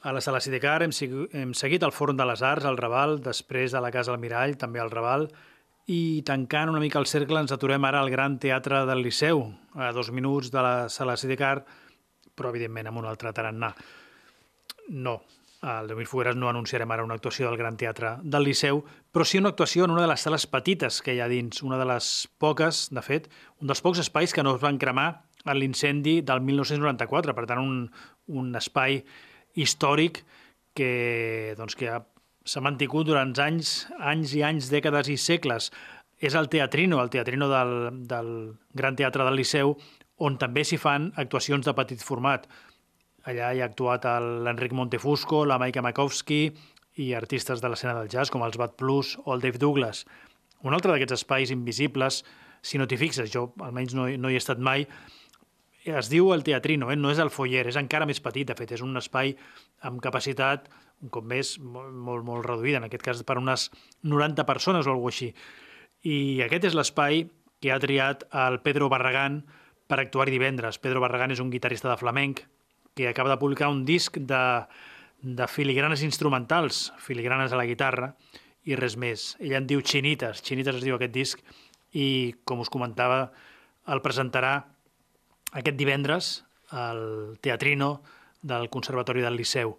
a 0.00 0.16
la 0.16 0.24
Sala 0.24 0.40
Sidecar, 0.40 0.78
hem, 0.86 0.96
hem 1.36 1.52
seguit 1.52 1.84
el 1.84 1.92
Forn 1.92 2.16
de 2.16 2.24
les 2.24 2.40
Arts, 2.40 2.64
al 2.64 2.80
Raval, 2.80 3.18
després 3.20 3.76
a 3.76 3.84
la 3.84 3.92
Casa 3.92 4.16
Almirall, 4.16 4.56
també 4.56 4.80
al 4.80 4.94
Raval, 4.94 5.28
i 5.92 6.22
tancant 6.24 6.72
una 6.72 6.80
mica 6.80 7.02
el 7.02 7.10
cercle 7.10 7.44
ens 7.44 7.52
aturem 7.52 7.84
ara 7.84 8.00
al 8.00 8.12
Gran 8.12 8.40
Teatre 8.40 8.86
del 8.88 9.04
Liceu, 9.04 9.44
a 9.76 9.92
dos 9.92 10.08
minuts 10.08 10.48
de 10.54 10.64
la 10.64 10.76
Sala 10.88 11.20
Sidecar, 11.20 11.58
però 12.32 12.48
evidentment 12.48 12.88
amb 12.88 13.04
un 13.04 13.12
altre 13.12 13.36
tarannà. 13.36 13.74
No, 14.88 15.20
al 15.62 15.88
10.000 15.88 16.06
Fogueres 16.06 16.36
no 16.36 16.48
anunciarem 16.50 16.90
ara 16.92 17.04
una 17.04 17.14
actuació 17.16 17.48
del 17.48 17.56
Gran 17.58 17.76
Teatre 17.80 18.16
del 18.22 18.44
Liceu, 18.44 18.82
però 19.12 19.24
sí 19.24 19.38
una 19.40 19.48
actuació 19.54 19.84
en 19.86 19.94
una 19.94 20.02
de 20.04 20.10
les 20.10 20.20
sales 20.20 20.46
petites 20.46 21.00
que 21.02 21.14
hi 21.16 21.20
ha 21.20 21.28
dins, 21.28 21.62
una 21.62 21.78
de 21.80 21.86
les 21.88 22.28
poques, 22.38 22.88
de 22.92 23.02
fet, 23.02 23.30
un 23.60 23.66
dels 23.70 23.80
pocs 23.82 24.02
espais 24.04 24.34
que 24.36 24.44
no 24.44 24.54
es 24.54 24.60
van 24.60 24.78
cremar 24.78 25.24
en 25.46 25.58
l'incendi 25.58 26.20
del 26.26 26.40
1994, 26.42 27.34
per 27.34 27.46
tant 27.46 27.62
un, 27.62 27.76
un 28.28 28.52
espai 28.58 29.00
històric 29.54 30.22
que, 30.76 31.54
doncs, 31.58 31.76
que 31.78 31.88
ha- 31.90 32.04
s'ha 32.46 32.62
mantingut 32.62 33.06
durant 33.08 33.32
anys, 33.42 33.86
anys 33.98 34.34
i 34.36 34.42
anys, 34.46 34.70
dècades 34.70 35.08
i 35.08 35.16
segles. 35.16 35.70
És 36.18 36.34
el 36.34 36.48
Teatrino, 36.48 37.00
el 37.02 37.10
Teatrino 37.10 37.48
del, 37.48 37.72
del 38.08 38.30
Gran 38.74 38.96
Teatre 38.96 39.24
del 39.24 39.36
Liceu, 39.40 39.74
on 40.18 40.38
també 40.40 40.64
s'hi 40.64 40.78
fan 40.80 41.10
actuacions 41.16 41.66
de 41.66 41.74
petit 41.76 42.00
format. 42.02 42.46
Allà 43.26 43.50
hi 43.50 43.60
ha 43.60 43.66
actuat 43.66 44.04
l'Enric 44.22 44.70
Montefusco, 44.78 45.42
la 45.50 45.58
Maika 45.58 45.82
Makowski 45.82 46.44
i 47.02 47.08
artistes 47.18 47.58
de 47.58 47.68
l'escena 47.68 47.96
del 47.96 48.10
jazz 48.12 48.30
com 48.30 48.44
els 48.46 48.54
Bad 48.60 48.76
Plus 48.78 49.16
o 49.24 49.34
el 49.34 49.42
Dave 49.42 49.58
Douglas. 49.58 50.04
Un 50.62 50.76
altre 50.76 50.92
d'aquests 50.92 51.16
espais 51.18 51.50
invisibles, 51.50 52.20
si 52.62 52.78
no 52.78 52.86
t'hi 52.86 52.98
fixes, 53.00 53.32
jo 53.34 53.48
almenys 53.66 53.96
no, 53.98 54.06
no 54.06 54.30
hi 54.30 54.38
he 54.38 54.42
estat 54.42 54.62
mai, 54.62 54.86
es 55.86 56.10
diu 56.10 56.30
el 56.34 56.46
Teatrino, 56.46 56.92
eh? 56.94 56.96
no 56.98 57.10
és 57.10 57.18
el 57.22 57.34
foyer, 57.34 57.66
és 57.66 57.78
encara 57.82 58.06
més 58.06 58.22
petit, 58.22 58.46
de 58.46 58.54
fet, 58.58 58.78
és 58.78 58.86
un 58.86 58.94
espai 58.98 59.34
amb 59.86 59.98
capacitat, 60.02 60.70
un 61.02 61.10
cop 61.10 61.26
més, 61.26 61.56
molt, 61.58 61.90
molt, 61.92 62.22
molt 62.26 62.46
reduïda, 62.46 62.78
en 62.78 62.86
aquest 62.86 63.04
cas 63.06 63.26
per 63.26 63.40
unes 63.42 63.68
90 64.06 64.46
persones 64.46 64.86
o 64.86 64.94
alguna 64.94 65.14
així. 65.14 65.32
I 66.06 66.42
aquest 66.46 66.70
és 66.70 66.78
l'espai 66.78 67.24
que 67.58 67.74
ha 67.74 67.82
triat 67.82 68.22
el 68.46 68.62
Pedro 68.62 68.90
Barragán 68.92 69.42
per 69.90 69.98
actuar 69.98 70.30
divendres. 70.30 70.78
Pedro 70.78 71.02
Barragán 71.02 71.34
és 71.34 71.42
un 71.42 71.50
guitarrista 71.50 71.90
de 71.90 71.98
flamenc 71.98 72.46
que 72.96 73.08
acaba 73.08 73.28
de 73.28 73.36
publicar 73.36 73.68
un 73.68 73.84
disc 73.84 74.16
de, 74.16 74.64
de 75.20 75.46
filigranes 75.46 76.02
instrumentals, 76.02 76.94
filigranes 76.96 77.52
a 77.52 77.60
la 77.60 77.68
guitarra, 77.68 78.14
i 78.64 78.74
res 78.74 78.96
més. 78.96 79.34
Ell 79.38 79.52
en 79.54 79.68
diu 79.68 79.82
Chinitas, 79.84 80.40
Chinitas 80.42 80.80
es 80.80 80.86
diu 80.86 80.96
aquest 80.96 81.12
disc, 81.12 81.42
i 81.92 82.34
com 82.48 82.64
us 82.64 82.72
comentava, 82.72 83.28
el 83.92 84.00
presentarà 84.02 84.56
aquest 85.52 85.76
divendres 85.76 86.40
al 86.72 87.36
Teatrino 87.44 88.00
del 88.42 88.70
Conservatori 88.72 89.20
del 89.22 89.36
Liceu. 89.36 89.76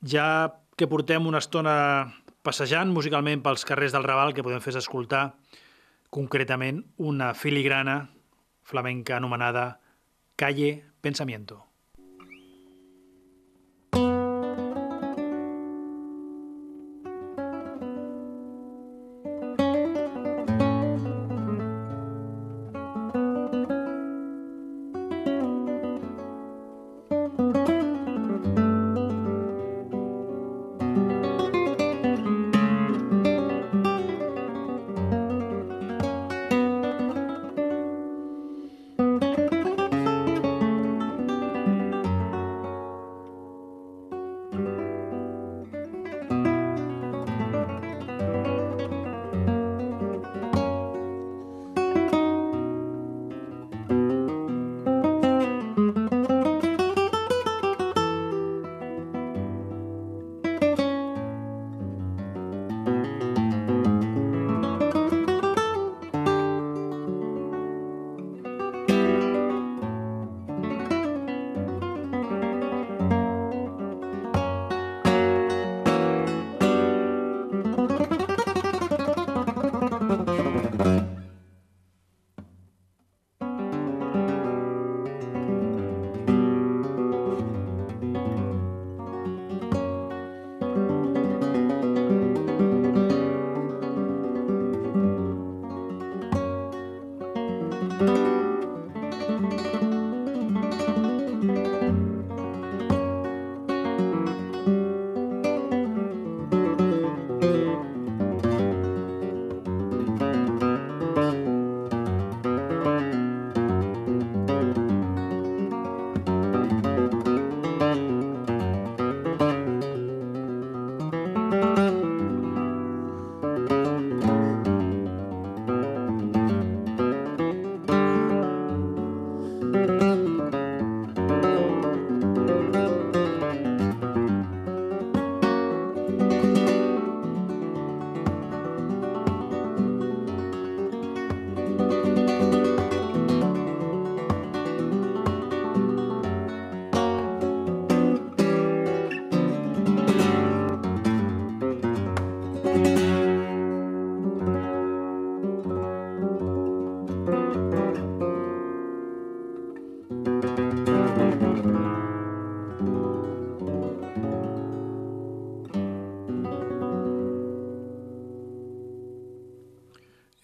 Ja 0.00 0.48
que 0.80 0.88
portem 0.88 1.28
una 1.28 1.44
estona 1.44 1.76
passejant 2.40 2.88
musicalment 2.88 3.44
pels 3.44 3.68
carrers 3.68 3.92
del 3.92 4.08
Raval, 4.08 4.32
que 4.32 4.42
podem 4.42 4.64
fer 4.64 4.78
escoltar 4.80 5.34
concretament 6.08 6.86
una 6.96 7.34
filigrana 7.36 8.06
flamenca 8.64 9.20
anomenada 9.20 9.74
Calle 10.40 10.89
Pensamiento. 11.00 11.69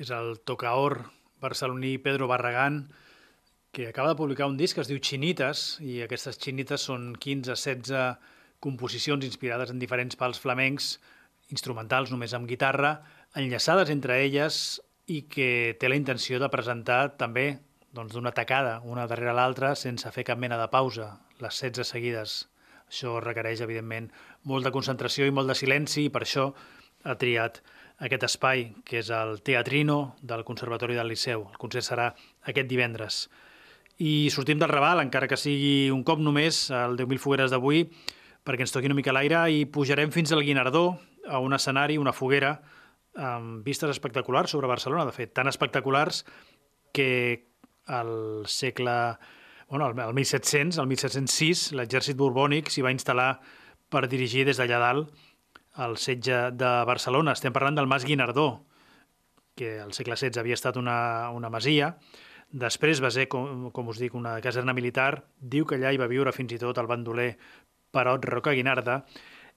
És 0.06 0.12
el 0.14 0.38
tocaor 0.46 1.00
barceloní 1.42 1.98
Pedro 1.98 2.28
Barragán, 2.30 2.92
que 3.72 3.88
acaba 3.88 4.10
de 4.10 4.14
publicar 4.14 4.46
un 4.46 4.56
disc 4.56 4.76
que 4.76 4.84
es 4.84 4.88
diu 4.88 5.00
Chinitas, 5.02 5.80
i 5.82 5.98
aquestes 6.04 6.38
Chinitas 6.38 6.84
són 6.86 7.16
15-16 7.18 8.14
composicions 8.62 9.26
inspirades 9.26 9.72
en 9.74 9.82
diferents 9.82 10.14
pals 10.16 10.38
flamencs, 10.38 11.00
instrumentals 11.50 12.12
només 12.14 12.34
amb 12.38 12.46
guitarra, 12.46 13.00
enllaçades 13.34 13.90
entre 13.90 14.20
elles 14.22 14.78
i 15.10 15.24
que 15.26 15.74
té 15.80 15.90
la 15.90 15.98
intenció 15.98 16.38
de 16.38 16.50
presentar 16.54 17.16
també 17.18 17.58
doncs, 17.90 18.14
d'una 18.14 18.34
tacada, 18.36 18.78
una 18.86 19.08
darrere 19.10 19.34
l'altra, 19.34 19.74
sense 19.74 20.10
fer 20.14 20.24
cap 20.30 20.38
mena 20.38 20.58
de 20.60 20.70
pausa, 20.70 21.16
les 21.42 21.62
16 21.66 21.94
seguides. 21.96 22.36
Això 22.86 23.18
requereix, 23.18 23.60
evidentment, 23.66 24.12
molt 24.46 24.62
de 24.62 24.74
concentració 24.74 25.26
i 25.26 25.34
molt 25.34 25.50
de 25.50 25.58
silenci 25.58 26.06
i 26.06 26.14
per 26.14 26.22
això 26.22 26.52
ha 27.02 27.18
triat 27.18 27.58
aquest 27.98 28.26
espai, 28.28 28.68
que 28.84 29.00
és 29.00 29.10
el 29.14 29.40
Teatrino 29.42 30.16
del 30.20 30.44
Conservatori 30.44 30.96
del 30.96 31.08
Liceu. 31.08 31.46
El 31.48 31.60
concert 31.60 31.86
serà 31.86 32.10
aquest 32.44 32.68
divendres. 32.68 33.26
I 33.96 34.28
sortim 34.32 34.60
del 34.60 34.68
Raval, 34.68 35.00
encara 35.00 35.28
que 35.28 35.38
sigui 35.40 35.88
un 35.92 36.02
cop 36.04 36.20
només, 36.20 36.66
el 36.68 36.98
10.000 37.00 37.22
fogueres 37.22 37.52
d'avui, 37.54 37.86
perquè 38.44 38.66
ens 38.66 38.74
toqui 38.74 38.90
una 38.90 38.98
mica 38.98 39.14
l'aire 39.16 39.46
i 39.50 39.64
pujarem 39.64 40.12
fins 40.12 40.32
al 40.32 40.44
Guinardó, 40.44 40.98
a 41.26 41.40
un 41.42 41.56
escenari, 41.56 41.96
una 41.98 42.12
foguera, 42.14 42.60
amb 43.16 43.64
vistes 43.64 43.90
espectaculars 43.90 44.52
sobre 44.52 44.68
Barcelona, 44.68 45.06
de 45.08 45.16
fet, 45.16 45.32
tan 45.34 45.48
espectaculars 45.48 46.24
que 46.92 47.48
al 47.86 48.44
segle... 48.46 49.16
Bueno, 49.68 49.86
al 49.86 50.14
1700, 50.14 50.78
al 50.78 50.86
1706, 50.86 51.72
l'exèrcit 51.74 52.14
borbònic 52.14 52.68
s'hi 52.70 52.84
va 52.86 52.92
instal·lar 52.94 53.40
per 53.90 54.04
dirigir 54.06 54.44
des 54.46 54.60
d'allà 54.60 54.78
dalt 54.78 55.25
el 55.84 55.96
setge 56.00 56.50
de 56.56 56.72
Barcelona. 56.88 57.34
Estem 57.36 57.54
parlant 57.54 57.76
del 57.76 57.88
Mas 57.90 58.04
Guinardó, 58.04 58.64
que 59.56 59.78
al 59.80 59.92
segle 59.96 60.16
XVI 60.16 60.40
havia 60.40 60.56
estat 60.56 60.76
una, 60.76 61.30
una 61.34 61.50
masia, 61.52 61.94
després 62.52 63.00
va 63.02 63.10
ser, 63.10 63.26
com, 63.32 63.70
com 63.74 63.88
us 63.92 64.00
dic, 64.00 64.14
una 64.14 64.36
caserna 64.44 64.74
militar, 64.76 65.24
diu 65.40 65.66
que 65.66 65.78
allà 65.78 65.92
hi 65.92 66.00
va 66.00 66.10
viure 66.10 66.34
fins 66.36 66.52
i 66.52 66.60
tot 66.60 66.78
el 66.78 66.88
bandoler 66.90 67.32
Perot 67.92 68.28
Roca 68.28 68.54
Guinarda, 68.56 69.00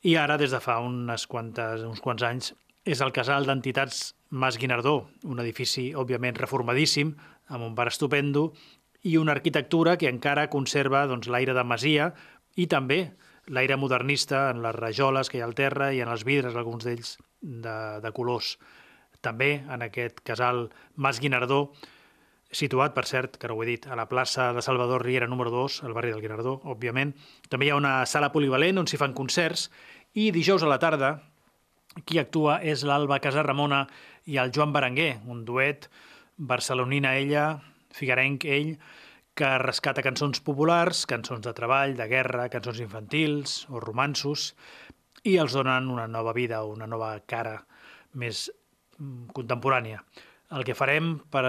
i 0.07 0.15
ara, 0.15 0.37
des 0.39 0.55
de 0.55 0.61
fa 0.63 0.79
unes 0.79 1.27
quantes, 1.27 1.83
uns 1.83 1.99
quants 1.99 2.23
anys, 2.23 2.53
és 2.87 3.01
el 3.03 3.11
casal 3.11 3.45
d'entitats 3.45 4.13
Mas 4.31 4.57
Guinardó, 4.57 5.09
un 5.27 5.41
edifici, 5.43 5.89
òbviament, 5.93 6.37
reformadíssim, 6.39 7.11
amb 7.49 7.65
un 7.65 7.75
bar 7.75 7.89
estupendo 7.91 8.53
i 9.03 9.17
una 9.17 9.33
arquitectura 9.35 9.97
que 9.97 10.09
encara 10.09 10.49
conserva 10.49 11.05
doncs, 11.07 11.27
l'aire 11.27 11.55
de 11.55 11.63
masia 11.63 12.13
i 12.55 12.67
també 12.71 13.01
l'aire 13.49 13.77
modernista 13.81 14.49
en 14.53 14.61
les 14.63 14.75
rajoles 14.75 15.29
que 15.29 15.39
hi 15.39 15.41
ha 15.41 15.47
al 15.49 15.57
terra 15.57 15.91
i 15.93 16.03
en 16.03 16.11
els 16.13 16.25
vidres, 16.25 16.55
alguns 16.55 16.85
d'ells 16.85 17.15
de, 17.41 17.77
de 18.03 18.11
colors. 18.15 18.57
També 19.25 19.63
en 19.67 19.83
aquest 19.83 20.21
casal 20.23 20.67
Mas 20.95 21.19
Guinardó, 21.19 21.73
situat, 22.51 22.95
per 22.95 23.05
cert, 23.05 23.37
que 23.37 23.49
no 23.49 23.57
ho 23.57 23.63
he 23.63 23.69
dit, 23.69 23.87
a 23.89 23.97
la 23.97 24.07
plaça 24.09 24.51
de 24.53 24.61
Salvador 24.65 25.03
Riera 25.05 25.27
número 25.27 25.51
2, 25.53 25.83
al 25.85 25.93
barri 25.97 26.13
del 26.13 26.21
Guinardó, 26.21 26.59
òbviament. 26.65 27.13
També 27.49 27.67
hi 27.67 27.73
ha 27.73 27.79
una 27.79 27.97
sala 28.09 28.31
polivalent 28.33 28.81
on 28.81 28.87
s'hi 28.89 29.01
fan 29.01 29.17
concerts 29.17 29.67
i 30.17 30.29
dijous 30.33 30.63
a 30.63 30.71
la 30.71 30.79
tarda 30.81 31.17
qui 32.05 32.19
actua 32.21 32.59
és 32.65 32.85
l'Alba 32.85 33.19
Casarramona 33.21 33.83
i 34.29 34.37
el 34.37 34.53
Joan 34.55 34.73
Berenguer, 34.73 35.19
un 35.27 35.43
duet 35.45 35.89
barcelonina 36.37 37.15
ella, 37.19 37.59
figuerenc 37.93 38.45
ell, 38.45 38.75
que 39.39 39.49
rescata 39.61 40.03
cançons 40.03 40.41
populars, 40.43 41.05
cançons 41.07 41.39
de 41.45 41.53
treball, 41.55 41.95
de 41.95 42.07
guerra, 42.11 42.49
cançons 42.51 42.81
infantils 42.83 43.61
o 43.71 43.79
romansos, 43.79 44.49
i 45.23 45.37
els 45.39 45.55
donen 45.55 45.87
una 45.91 46.07
nova 46.11 46.33
vida, 46.35 46.59
una 46.67 46.87
nova 46.87 47.13
cara 47.27 47.55
més 48.19 48.49
mm, 48.97 49.31
contemporània. 49.35 50.03
El 50.51 50.65
que 50.67 50.75
farem 50.75 51.13
per 51.31 51.45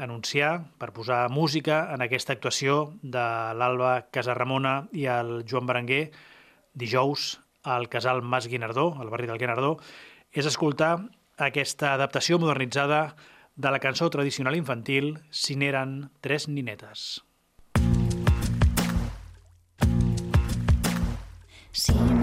anunciar, 0.00 0.64
per 0.80 0.92
posar 0.96 1.28
música 1.30 1.82
en 1.94 2.04
aquesta 2.04 2.34
actuació 2.36 2.94
de 3.02 3.24
l'Alba 3.58 4.06
Casarramona 4.14 4.74
i 4.96 5.04
el 5.10 5.42
Joan 5.48 5.68
Berenguer 5.68 6.06
dijous 6.72 7.34
al 7.64 7.88
casal 7.92 8.22
Mas 8.22 8.48
Guinardó, 8.48 8.94
al 9.00 9.12
barri 9.12 9.28
del 9.28 9.40
Guinardó, 9.40 9.76
és 10.32 10.48
escoltar 10.48 10.96
aquesta 11.36 11.92
adaptació 11.94 12.40
modernitzada 12.40 13.14
de 13.54 13.70
la 13.70 13.78
cançó 13.78 14.10
tradicional 14.10 14.56
infantil 14.56 15.20
Si 15.30 15.56
n'eren 15.56 16.10
tres 16.20 16.48
ninetes. 16.48 17.22
Si 21.72 22.13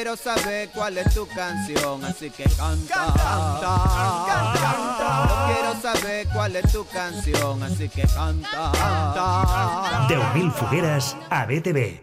quiero 0.00 0.16
saber 0.16 0.70
cuál 0.70 0.96
es 0.96 1.12
tu 1.14 1.28
canción, 1.28 2.02
así 2.02 2.30
que 2.30 2.44
canta. 2.44 2.94
Canta, 2.94 3.60
canta, 4.26 5.26
Yo 5.28 5.54
quiero 5.54 5.80
saber 5.82 6.26
cuál 6.32 6.56
es 6.56 6.72
tu 6.72 6.86
canción, 6.86 7.62
así 7.62 7.86
que 7.90 8.02
canta. 8.06 8.72
canta. 8.72 10.08
10.000 10.08 10.52
fogueres 10.52 11.16
a 11.28 11.44
BTV. 11.44 12.00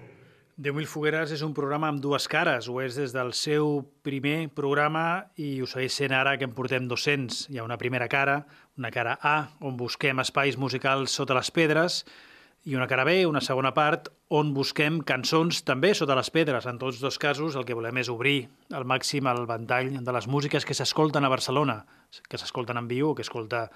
10.000 0.62 0.86
fogueres 0.86 1.34
és 1.34 1.42
un 1.42 1.56
programa 1.58 1.90
amb 1.90 1.98
dues 2.02 2.30
cares, 2.30 2.70
ho 2.70 2.78
és 2.86 2.94
des 2.98 3.18
del 3.18 3.34
seu 3.34 3.82
primer 4.06 4.50
programa 4.54 5.32
i 5.34 5.56
ho 5.62 5.66
segueix 5.66 5.98
sent 5.98 6.14
ara 6.14 6.38
que 6.38 6.46
en 6.46 6.54
portem 6.54 6.86
200. 6.86 7.48
Hi 7.50 7.58
ha 7.58 7.66
una 7.66 7.82
primera 7.82 8.06
cara, 8.08 8.44
una 8.78 8.94
cara 8.94 9.18
A, 9.22 9.38
on 9.58 9.74
busquem 9.78 10.22
espais 10.22 10.58
musicals 10.58 11.18
sota 11.18 11.34
les 11.38 11.50
pedres, 11.50 12.04
i 12.68 12.76
una 12.76 12.88
cara 12.92 13.06
B, 13.08 13.22
una 13.24 13.40
segona 13.40 13.70
part, 13.72 14.10
on 14.28 14.50
busquem 14.52 14.98
cançons 15.08 15.62
també 15.64 15.94
sota 15.96 16.18
les 16.20 16.28
pedres. 16.36 16.66
En 16.68 16.76
tots 16.82 17.00
dos 17.00 17.16
casos 17.16 17.56
el 17.56 17.64
que 17.64 17.78
volem 17.78 18.02
és 18.02 18.10
obrir 18.12 18.50
al 18.76 18.84
màxim 18.84 19.30
el 19.32 19.46
ventall 19.48 19.94
de 20.04 20.16
les 20.18 20.28
músiques 20.28 20.68
que 20.68 20.76
s'escolten 20.76 21.24
a 21.24 21.32
Barcelona, 21.32 21.78
que 22.28 22.36
s'escolten 22.36 22.76
en 22.82 22.90
viu 22.92 23.14
que 23.16 23.24
escolta 23.24 23.70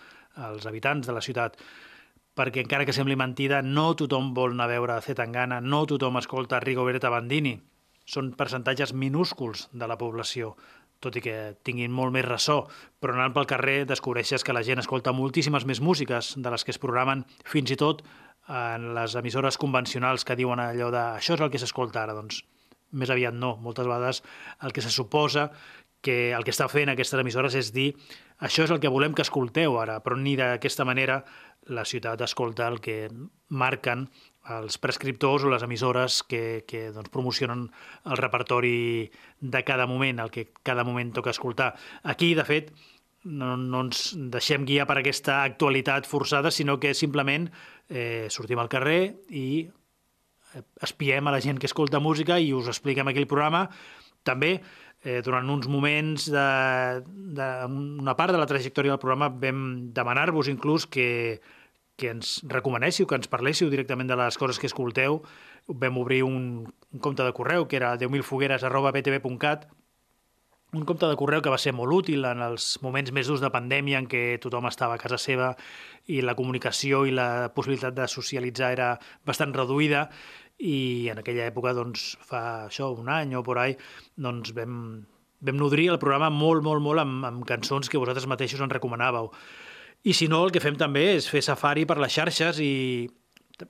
els 0.49 0.67
habitants 0.67 1.08
de 1.08 1.15
la 1.15 1.23
ciutat 1.23 1.56
perquè 2.36 2.65
encara 2.65 2.84
que 2.88 2.95
sembli 2.95 3.15
mentida, 3.15 3.62
no 3.63 3.93
tothom 3.95 4.34
vol 4.36 4.58
anar 4.58 4.67
a 4.67 4.73
veure 4.73 4.99
Zetangana, 5.04 5.62
no 5.62 5.86
tothom 5.88 6.19
escolta 6.19 6.60
Rigoberta 6.60 7.12
Bandini. 7.12 7.62
són 8.12 8.32
percentatges 8.36 8.91
minúsculs 8.97 9.67
de 9.71 9.88
la 9.88 9.95
població, 9.95 10.56
tot 10.99 11.15
i 11.15 11.21
que 11.23 11.36
tinguin 11.63 11.93
molt 11.93 12.12
més 12.12 12.25
ressò, 12.25 12.65
però 12.99 13.13
anant 13.15 13.32
pel 13.32 13.47
carrer 13.47 13.86
descobreixes 13.88 14.43
que 14.43 14.56
la 14.58 14.63
gent 14.67 14.82
escolta 14.82 15.13
moltíssimes 15.15 15.65
més 15.69 15.80
músiques 15.80 16.34
de 16.36 16.51
les 16.51 16.65
que 16.65 16.73
es 16.73 16.82
programen 16.82 17.23
fins 17.45 17.71
i 17.71 17.77
tot 17.80 18.01
en 18.47 18.93
les 18.95 19.15
emissores 19.15 19.58
convencionals 19.62 20.25
que 20.25 20.36
diuen 20.36 20.60
allò 20.60 20.89
de 20.93 21.04
això 21.19 21.38
és 21.38 21.43
el 21.43 21.51
que 21.54 21.62
s'escolta 21.62 22.04
ara, 22.04 22.15
doncs 22.17 22.41
més 22.91 23.12
aviat 23.13 23.36
no. 23.36 23.56
Moltes 23.62 23.88
vegades 23.88 24.23
el 24.62 24.73
que 24.73 24.84
se 24.84 24.91
suposa 24.91 25.51
que 26.01 26.34
el 26.34 26.43
que 26.43 26.51
està 26.51 26.65
fent 26.67 26.89
aquestes 26.91 27.19
emissores 27.21 27.56
és 27.56 27.69
dir 27.75 27.91
això 28.41 28.65
és 28.65 28.73
el 28.73 28.82
que 28.82 28.89
volem 28.89 29.13
que 29.13 29.21
escolteu 29.21 29.77
ara, 29.77 29.99
però 30.01 30.17
ni 30.17 30.34
d'aquesta 30.36 30.86
manera 30.86 31.21
la 31.69 31.86
ciutat 31.86 32.23
escolta 32.25 32.67
el 32.67 32.80
que 32.82 33.06
marquen 33.54 34.08
els 34.49 34.80
prescriptors 34.82 35.45
o 35.45 35.51
les 35.54 35.62
emissores 35.62 36.23
que, 36.25 36.63
que 36.67 36.88
doncs, 36.95 37.12
promocionen 37.13 37.67
el 38.10 38.17
repertori 38.17 39.12
de 39.39 39.62
cada 39.63 39.86
moment, 39.86 40.19
el 40.19 40.34
que 40.34 40.47
cada 40.65 40.84
moment 40.84 41.13
toca 41.13 41.30
escoltar. 41.30 41.75
Aquí, 42.01 42.34
de 42.34 42.45
fet, 42.47 42.73
no, 43.23 43.55
no 43.57 43.84
ens 43.86 44.12
deixem 44.34 44.65
guiar 44.65 44.88
per 44.89 44.97
aquesta 45.01 45.41
actualitat 45.43 46.07
forçada, 46.10 46.51
sinó 46.51 46.79
que 46.79 46.93
simplement 46.97 47.49
eh, 47.89 48.27
sortim 48.34 48.60
al 48.62 48.71
carrer 48.71 49.01
i 49.29 49.47
eh, 49.67 50.63
espiem 50.81 51.27
a 51.27 51.34
la 51.36 51.41
gent 51.43 51.60
que 51.62 51.69
escolta 51.69 52.01
música 52.01 52.39
i 52.39 52.53
us 52.53 52.69
expliquem 52.71 53.07
aquí 53.07 53.21
el 53.21 53.29
programa. 53.29 53.67
També 54.25 54.55
eh, 55.03 55.21
durant 55.25 55.49
uns 55.49 55.67
moments 55.69 56.27
de, 56.34 56.47
de 57.38 57.49
una 57.69 58.15
part 58.17 58.34
de 58.34 58.41
la 58.41 58.49
trajectòria 58.49 58.95
del 58.95 59.01
programa 59.01 59.29
vam 59.29 59.91
demanar-vos 59.93 60.49
inclús 60.49 60.88
que, 60.88 61.41
que 61.97 62.13
ens 62.15 62.39
recomanéssiu, 62.49 63.05
que 63.07 63.19
ens 63.19 63.29
parléssiu 63.29 63.69
directament 63.69 64.10
de 64.10 64.17
les 64.17 64.38
coses 64.38 64.57
que 64.57 64.69
escolteu. 64.69 65.21
Vam 65.69 66.01
obrir 66.01 66.23
un, 66.25 66.65
un 66.65 66.99
compte 67.05 67.21
de 67.21 67.34
correu 67.38 67.67
que 67.69 67.77
era 67.77 67.93
10.000fogueres.btv.cat 68.01 69.69
un 70.73 70.86
compte 70.88 71.07
de 71.07 71.17
correu 71.19 71.41
que 71.43 71.51
va 71.51 71.60
ser 71.60 71.73
molt 71.75 71.91
útil 71.91 72.23
en 72.25 72.41
els 72.45 72.77
moments 72.84 73.12
més 73.12 73.27
durs 73.27 73.41
de 73.43 73.49
pandèmia 73.51 73.99
en 73.99 74.07
què 74.07 74.38
tothom 74.43 74.69
estava 74.69 74.95
a 74.95 75.01
casa 75.01 75.19
seva 75.19 75.51
i 76.07 76.21
la 76.23 76.36
comunicació 76.38 77.03
i 77.05 77.12
la 77.15 77.51
possibilitat 77.55 77.97
de 77.97 78.07
socialitzar 78.07 78.71
era 78.77 78.91
bastant 79.27 79.51
reduïda 79.55 80.05
i 80.62 81.10
en 81.12 81.19
aquella 81.19 81.49
època, 81.49 81.74
doncs, 81.76 82.13
fa 82.24 82.67
això, 82.69 82.91
un 82.93 83.09
any 83.09 83.36
o 83.36 83.41
por 83.43 83.59
ahí, 83.59 83.76
doncs 84.15 84.53
vam, 84.55 84.78
vam 85.41 85.59
nodrir 85.59 85.89
el 85.91 85.99
programa 85.99 86.30
molt, 86.32 86.63
molt, 86.63 86.84
molt 86.86 87.03
amb, 87.03 87.26
amb 87.28 87.45
cançons 87.49 87.89
que 87.89 87.99
vosaltres 87.99 88.30
mateixos 88.30 88.61
ens 88.61 88.72
recomanàveu. 88.72 89.32
I 90.07 90.13
si 90.17 90.30
no, 90.30 90.43
el 90.45 90.53
que 90.53 90.63
fem 90.63 90.78
també 90.80 91.11
és 91.17 91.28
fer 91.30 91.43
safari 91.45 91.84
per 91.89 91.99
les 91.99 92.13
xarxes 92.13 92.61
i 92.63 93.09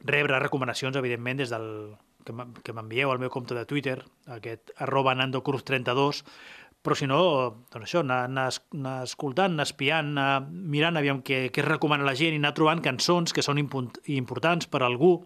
rebre 0.05 0.39
recomanacions, 0.39 0.95
evidentment, 0.99 1.41
des 1.41 1.51
del 1.51 1.67
que 2.23 2.73
m'envieu 2.75 3.09
al 3.11 3.19
meu 3.19 3.31
compte 3.33 3.55
de 3.57 3.65
Twitter, 3.65 3.97
aquest 4.29 4.71
arroba 4.77 5.15
nandocruz32, 5.17 6.21
però 6.81 6.97
si 6.97 7.05
no, 7.05 7.21
doncs 7.69 7.85
això, 7.85 8.01
anar, 8.01 8.23
anar, 8.25 8.47
anar 8.73 8.95
escoltant, 9.05 9.53
anar 9.53 9.67
espiant, 9.69 10.11
anar 10.15 10.41
mirant 10.49 10.97
aviam 10.97 11.21
què, 11.25 11.43
què 11.53 11.65
recomana 11.65 12.07
la 12.07 12.15
gent 12.17 12.33
i 12.33 12.41
anar 12.41 12.55
trobant 12.57 12.81
cançons 12.81 13.33
que 13.33 13.45
són 13.45 13.61
importants 13.61 14.69
per 14.71 14.81
a 14.81 14.89
algú, 14.89 15.19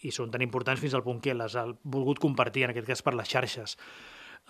i 0.00 0.10
són 0.14 0.30
tan 0.32 0.42
importants 0.42 0.80
fins 0.80 0.96
al 0.96 1.04
punt 1.04 1.20
que 1.22 1.36
les 1.36 1.54
ha 1.54 1.66
volgut 1.92 2.18
compartir, 2.22 2.64
en 2.64 2.72
aquest 2.72 2.88
cas 2.88 3.04
per 3.04 3.14
les 3.14 3.28
xarxes. 3.28 3.76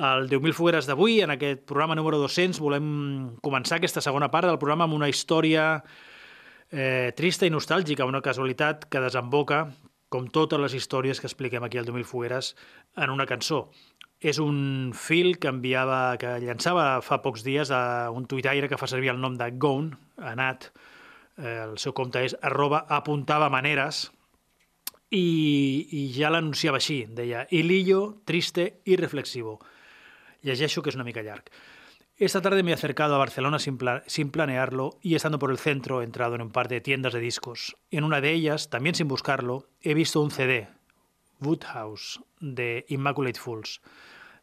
El 0.00 0.30
10.000 0.30 0.54
fogueres 0.56 0.86
d'avui, 0.88 1.18
en 1.24 1.34
aquest 1.34 1.66
programa 1.68 1.96
número 1.98 2.20
200, 2.22 2.62
volem 2.62 2.86
començar 3.44 3.80
aquesta 3.80 4.00
segona 4.04 4.30
part 4.32 4.48
del 4.48 4.60
programa 4.62 4.86
amb 4.86 4.96
una 4.96 5.10
història 5.10 5.66
eh, 6.70 7.10
trista 7.18 7.48
i 7.48 7.52
nostàlgica, 7.52 8.06
una 8.08 8.22
casualitat 8.24 8.86
que 8.88 9.02
desemboca, 9.02 9.66
com 10.10 10.26
totes 10.28 10.60
les 10.60 10.74
històries 10.74 11.22
que 11.22 11.30
expliquem 11.30 11.64
aquí 11.64 11.78
al 11.78 11.88
10.000 11.88 12.04
fogueres, 12.04 12.52
en 12.98 13.14
una 13.14 13.28
cançó. 13.30 13.68
És 14.20 14.36
un 14.42 14.90
fil 14.92 15.38
que 15.40 15.48
enviava, 15.48 16.18
que 16.20 16.36
llançava 16.42 17.00
fa 17.00 17.22
pocs 17.24 17.46
dies 17.46 17.70
a 17.72 18.10
un 18.12 18.26
tuitaire 18.28 18.68
que 18.68 18.76
fa 18.76 18.90
servir 18.90 19.14
el 19.14 19.20
nom 19.22 19.38
de 19.38 19.48
Gone, 19.56 19.96
Anat, 20.18 20.68
eh, 21.38 21.62
el 21.70 21.78
seu 21.80 21.94
compte 21.96 22.20
és 22.26 22.36
arroba 22.44 22.84
apuntava 22.98 23.48
maneres, 23.48 24.10
i, 25.10 25.86
i 25.90 26.02
ja 26.14 26.30
l'anunciava 26.30 26.78
així, 26.78 27.04
deia 27.10 27.46
Ilillo, 27.50 28.20
triste 28.24 28.80
y 28.84 28.96
reflexivo. 28.96 29.58
Llegeixo 30.46 30.82
que 30.82 30.92
és 30.92 30.98
una 30.98 31.06
mica 31.06 31.24
llarg. 31.26 31.50
Esta 32.20 32.42
tarde 32.42 32.62
me 32.62 32.72
he 32.72 32.74
acercado 32.74 33.14
a 33.14 33.18
Barcelona 33.18 33.58
sin, 33.58 33.78
pla 33.78 34.02
sin 34.06 34.30
planearlo 34.30 34.98
y 35.00 35.14
estando 35.14 35.38
por 35.38 35.50
el 35.50 35.56
centro 35.56 36.02
he 36.02 36.04
entrado 36.04 36.34
en 36.34 36.42
un 36.42 36.50
par 36.50 36.68
de 36.68 36.82
tiendas 36.82 37.14
de 37.14 37.18
discos. 37.18 37.78
En 37.90 38.04
una 38.04 38.20
de 38.20 38.30
ellas, 38.30 38.68
también 38.68 38.94
sin 38.94 39.08
buscarlo, 39.08 39.70
he 39.80 39.94
visto 39.94 40.20
un 40.20 40.30
CD, 40.30 40.68
Woodhouse, 41.40 42.20
de 42.38 42.84
Immaculate 42.88 43.40
Fools. 43.40 43.80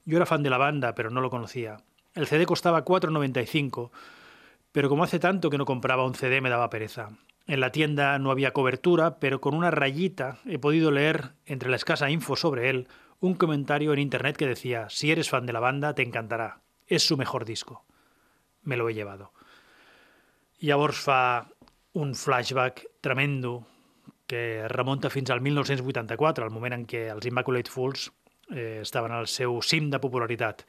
Yo 0.05 0.17
era 0.17 0.25
fan 0.25 0.41
de 0.41 0.49
la 0.49 0.57
banda, 0.57 0.95
pero 0.95 1.11
no 1.11 1.21
lo 1.21 1.29
conocía. 1.29 1.77
El 2.15 2.25
CD 2.25 2.47
costaba 2.47 2.83
4,95, 2.83 3.91
pero 4.71 4.89
como 4.89 5.03
hace 5.03 5.19
tanto 5.19 5.51
que 5.51 5.59
no 5.59 5.65
compraba 5.65 6.03
un 6.03 6.15
CD 6.15 6.41
me 6.41 6.49
daba 6.49 6.71
pereza. 6.71 7.09
En 7.45 7.59
la 7.59 7.71
tienda 7.71 8.17
no 8.17 8.31
había 8.31 8.53
cobertura, 8.53 9.19
pero 9.19 9.39
con 9.39 9.53
una 9.53 9.69
rayita 9.69 10.39
he 10.47 10.57
podido 10.57 10.89
leer, 10.89 11.33
entre 11.45 11.69
la 11.69 11.75
escasa 11.75 12.09
info 12.09 12.35
sobre 12.35 12.71
él, 12.71 12.87
un 13.19 13.35
comentario 13.35 13.93
en 13.93 13.99
internet 13.99 14.35
que 14.35 14.47
decía, 14.47 14.89
si 14.89 15.11
eres 15.11 15.29
fan 15.29 15.45
de 15.45 15.53
la 15.53 15.59
banda, 15.59 15.93
te 15.93 16.01
encantará. 16.01 16.61
És 16.87 17.03
su 17.03 17.17
mejor 17.17 17.45
disco. 17.45 17.83
Me 18.63 18.77
lo 18.77 18.89
he 18.89 18.93
llevado. 18.93 19.31
Llavors 20.59 20.97
fa 20.97 21.47
un 21.93 22.15
flashback 22.15 22.87
tremendo 23.01 23.67
que 24.27 24.67
remunta 24.67 25.09
fins 25.09 25.29
al 25.29 25.41
1984, 25.41 26.45
el 26.45 26.51
moment 26.51 26.75
en 26.75 26.85
què 26.85 27.07
els 27.13 27.25
Immaculate 27.25 27.71
Fools 27.71 28.09
eh, 28.51 28.79
estaven 28.81 29.13
al 29.15 29.27
seu 29.31 29.61
cim 29.63 29.89
de 29.89 30.01
popularitat. 30.03 30.65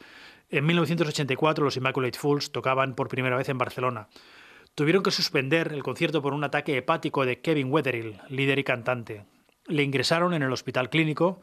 En 0.48 0.64
1984 0.64 1.64
los 1.64 1.76
Immaculate 1.76 2.18
Fools 2.18 2.52
tocaban 2.52 2.94
por 2.94 3.08
primera 3.08 3.36
vez 3.36 3.48
en 3.48 3.58
Barcelona. 3.58 4.08
Tuvieron 4.74 5.02
que 5.02 5.10
suspender 5.10 5.72
el 5.72 5.82
concierto 5.82 6.22
por 6.22 6.32
un 6.32 6.44
ataque 6.44 6.76
hepático 6.76 7.26
de 7.26 7.40
Kevin 7.40 7.72
Wetherill, 7.72 8.20
líder 8.28 8.60
y 8.60 8.64
cantante. 8.64 9.24
Le 9.66 9.82
ingresaron 9.82 10.34
en 10.34 10.42
el 10.42 10.52
hospital 10.52 10.88
clínico 10.88 11.40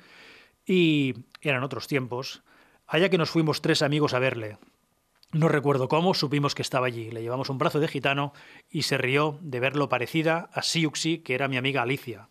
y 0.66 1.14
eran 1.42 1.64
otros 1.64 1.88
tiempos. 1.88 2.44
Allá 2.88 3.10
que 3.10 3.18
nos 3.18 3.30
fuimos 3.30 3.62
tres 3.62 3.82
amigos 3.82 4.14
a 4.14 4.20
verle. 4.20 4.58
No 5.32 5.48
recuerdo 5.50 5.88
cómo, 5.88 6.14
supimos 6.14 6.56
que 6.56 6.62
estaba 6.62 6.88
allí. 6.88 7.12
Le 7.12 7.22
llevamos 7.22 7.50
un 7.50 7.58
brazo 7.58 7.80
de 7.80 7.88
gitano 7.88 8.32
y 8.70 8.84
se 8.84 8.98
rió 8.98 9.40
de 9.42 9.60
verlo 9.60 9.90
parecida 9.90 10.50
a 10.54 10.62
Siuxi, 10.62 11.20
que 11.20 11.34
era 11.34 11.48
mi 11.48 11.58
amiga 11.58 11.82
Alicia. 11.82 12.30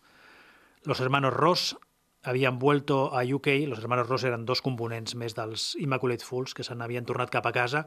Los 0.83 0.99
hermanos 1.01 1.33
Ross 1.33 1.77
havien 2.23 2.57
vuelto 2.57 3.15
a 3.15 3.23
UK, 3.23 3.47
los 3.67 3.79
hermanos 3.79 4.07
Ross 4.07 4.23
eran 4.23 4.45
dos 4.45 4.61
components 4.61 5.13
més 5.13 5.35
dels 5.37 5.75
Immaculate 5.77 6.25
Fools, 6.25 6.55
que 6.57 6.65
se 6.65 6.73
n'havien 6.73 7.05
tornat 7.05 7.29
cap 7.29 7.45
a 7.45 7.53
casa, 7.53 7.85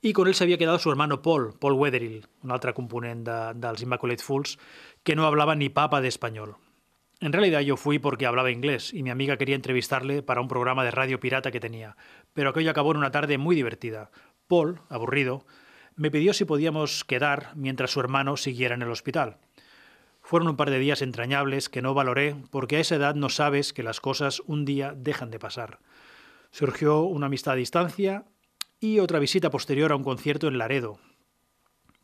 y 0.00 0.12
con 0.12 0.26
él 0.26 0.34
se 0.34 0.44
había 0.44 0.58
quedado 0.58 0.78
su 0.78 0.90
hermano 0.90 1.22
Paul, 1.22 1.54
Paul 1.58 1.74
Wetherill, 1.74 2.26
un 2.42 2.50
altre 2.50 2.74
component 2.74 3.26
de, 3.26 3.38
dels 3.54 3.82
Immaculate 3.82 4.22
Fools, 4.22 4.58
que 5.04 5.14
no 5.14 5.26
hablaba 5.26 5.54
ni 5.54 5.68
papa 5.68 6.00
de 6.00 6.08
español. 6.08 6.56
En 7.20 7.32
realidad 7.32 7.60
yo 7.60 7.76
fui 7.76 7.98
porque 7.98 8.26
hablaba 8.26 8.52
inglés 8.52 8.94
y 8.94 9.02
mi 9.02 9.10
amiga 9.10 9.36
quería 9.36 9.56
entrevistarle 9.56 10.22
para 10.22 10.40
un 10.40 10.46
programa 10.46 10.84
de 10.84 10.92
radio 10.92 11.18
pirata 11.18 11.50
que 11.50 11.58
tenía, 11.58 11.96
pero 12.32 12.50
aquello 12.50 12.70
acabó 12.70 12.92
en 12.92 12.98
una 12.98 13.10
tarde 13.10 13.38
muy 13.38 13.56
divertida. 13.56 14.10
Paul, 14.46 14.80
aburrido, 14.88 15.44
me 15.96 16.12
pidió 16.12 16.32
si 16.32 16.44
podíamos 16.44 17.04
quedar 17.04 17.50
mientras 17.56 17.90
su 17.90 17.98
hermano 17.98 18.36
siguiera 18.36 18.76
en 18.76 18.82
el 18.82 18.90
hospital. 18.90 19.38
Fueron 20.22 20.48
un 20.48 20.56
par 20.56 20.70
de 20.70 20.78
días 20.78 21.02
entrañables 21.02 21.68
que 21.68 21.82
no 21.82 21.92
valoré 21.92 22.36
porque 22.50 22.76
a 22.76 22.80
esa 22.80 22.94
edad 22.94 23.16
no 23.16 23.30
sabes 23.30 23.72
que 23.72 23.82
las 23.82 24.00
cosas 24.00 24.40
un 24.46 24.64
día 24.64 24.94
dejan 24.96 25.30
de 25.30 25.40
pasar. 25.40 25.80
Surgió 26.52 27.00
una 27.00 27.26
amistad 27.26 27.54
a 27.54 27.56
distancia 27.56 28.26
y 28.78 29.00
otra 29.00 29.18
visita 29.18 29.50
posterior 29.50 29.90
a 29.90 29.96
un 29.96 30.04
concierto 30.04 30.46
en 30.46 30.58
Laredo. 30.58 31.00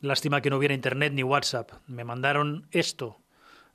Lástima 0.01 0.41
que 0.41 0.49
no 0.49 0.57
hubiera 0.57 0.75
internet 0.75 1.13
ni 1.13 1.23
WhatsApp. 1.23 1.71
Me 1.87 2.03
mandaron 2.03 2.67
esto 2.71 3.21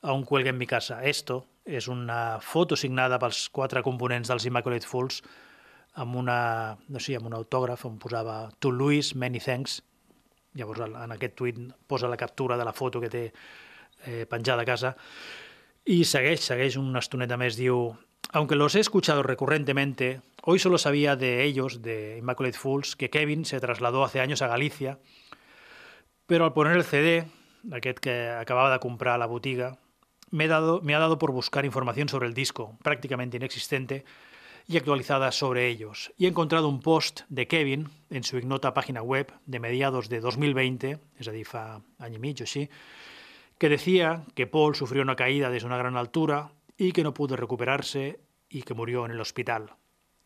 a 0.03 0.13
un 0.13 0.25
cuelgue 0.25 0.51
en 0.51 0.59
mi 0.59 0.67
casa. 0.67 1.03
Esto 1.05 1.45
és 1.65 1.89
una 1.89 2.41
foto 2.41 2.77
signada 2.77 3.19
pels 3.21 3.49
quatre 3.53 3.83
components 3.85 4.31
dels 4.31 4.47
Immaculate 4.49 4.89
Fools 4.89 5.21
amb 6.01 6.17
una, 6.17 6.77
no 6.89 7.01
sé, 7.03 7.17
amb 7.19 7.29
un 7.29 7.37
autògraf 7.37 7.85
on 7.87 7.99
posava 7.99 8.43
To 8.59 8.71
Louis, 8.71 9.15
many 9.15 9.41
thanks. 9.41 9.81
Llavors 10.55 10.83
en 10.87 11.15
aquest 11.15 11.37
tuit 11.39 11.59
posa 11.87 12.09
la 12.11 12.19
captura 12.19 12.57
de 12.57 12.65
la 12.67 12.73
foto 12.73 13.01
que 13.01 13.11
té 13.11 13.25
eh, 13.31 14.25
penjada 14.27 14.65
a 14.65 14.69
casa 14.69 14.95
i 15.87 16.03
segueix, 16.05 16.43
segueix 16.43 16.77
una 16.81 17.01
estoneta 17.01 17.39
més, 17.41 17.57
diu 17.57 17.91
Aunque 18.33 18.55
los 18.55 18.77
he 18.77 18.81
escuchado 18.81 19.25
recurrentemente, 19.25 20.21
hoy 20.43 20.61
solo 20.61 20.79
sabía 20.79 21.17
de 21.17 21.43
ellos, 21.43 21.83
de 21.83 22.19
Immaculate 22.19 22.57
Fools, 22.57 22.95
que 22.95 23.11
Kevin 23.11 23.45
se 23.45 23.59
trasladó 23.59 24.05
hace 24.05 24.21
años 24.21 24.41
a 24.41 24.47
Galicia, 24.47 25.01
pero 26.27 26.45
al 26.45 26.53
poner 26.53 26.77
el 26.77 26.85
CD, 26.85 27.27
aquest 27.73 27.99
que 27.99 28.29
acababa 28.29 28.71
de 28.71 28.79
comprar 28.79 29.15
a 29.15 29.19
la 29.19 29.27
botiga, 29.27 29.79
me, 30.31 30.45
ha 30.45 30.99
dado 30.99 31.19
por 31.19 31.33
buscar 31.33 31.65
información 31.65 32.09
sobre 32.09 32.29
el 32.29 32.35
disco, 32.35 32.77
prácticamente 32.83 33.37
inexistente, 33.37 34.05
y 34.67 34.77
actualizada 34.77 35.33
sobre 35.33 35.69
ellos. 35.69 36.13
Y 36.17 36.27
he 36.27 36.29
encontrado 36.29 36.69
un 36.69 36.81
post 36.81 37.23
de 37.29 37.49
Kevin 37.49 37.89
en 38.11 38.23
su 38.23 38.39
ignota 38.39 38.73
página 38.73 39.03
web 39.03 39.33
de 39.47 39.59
mediados 39.59 40.09
de 40.09 40.21
2020, 40.21 40.99
és 41.19 41.27
a 41.27 41.35
dir, 41.35 41.47
fa 41.49 41.81
any 41.99 42.15
i 42.15 42.23
mig 42.23 42.39
o 42.39 42.47
així, 42.47 42.69
que 43.59 43.69
decía 43.69 44.23
que 44.35 44.47
Paul 44.47 44.77
sufrió 44.77 45.03
una 45.03 45.17
caída 45.17 45.51
desde 45.51 45.67
una 45.67 45.79
gran 45.79 45.97
altura 45.97 46.53
y 46.77 46.93
que 46.93 47.03
no 47.03 47.15
pudo 47.15 47.35
recuperarse 47.37 48.21
y 48.49 48.63
que 48.63 48.75
murió 48.75 49.05
en 49.05 49.11
el 49.11 49.21
hospital. 49.21 49.75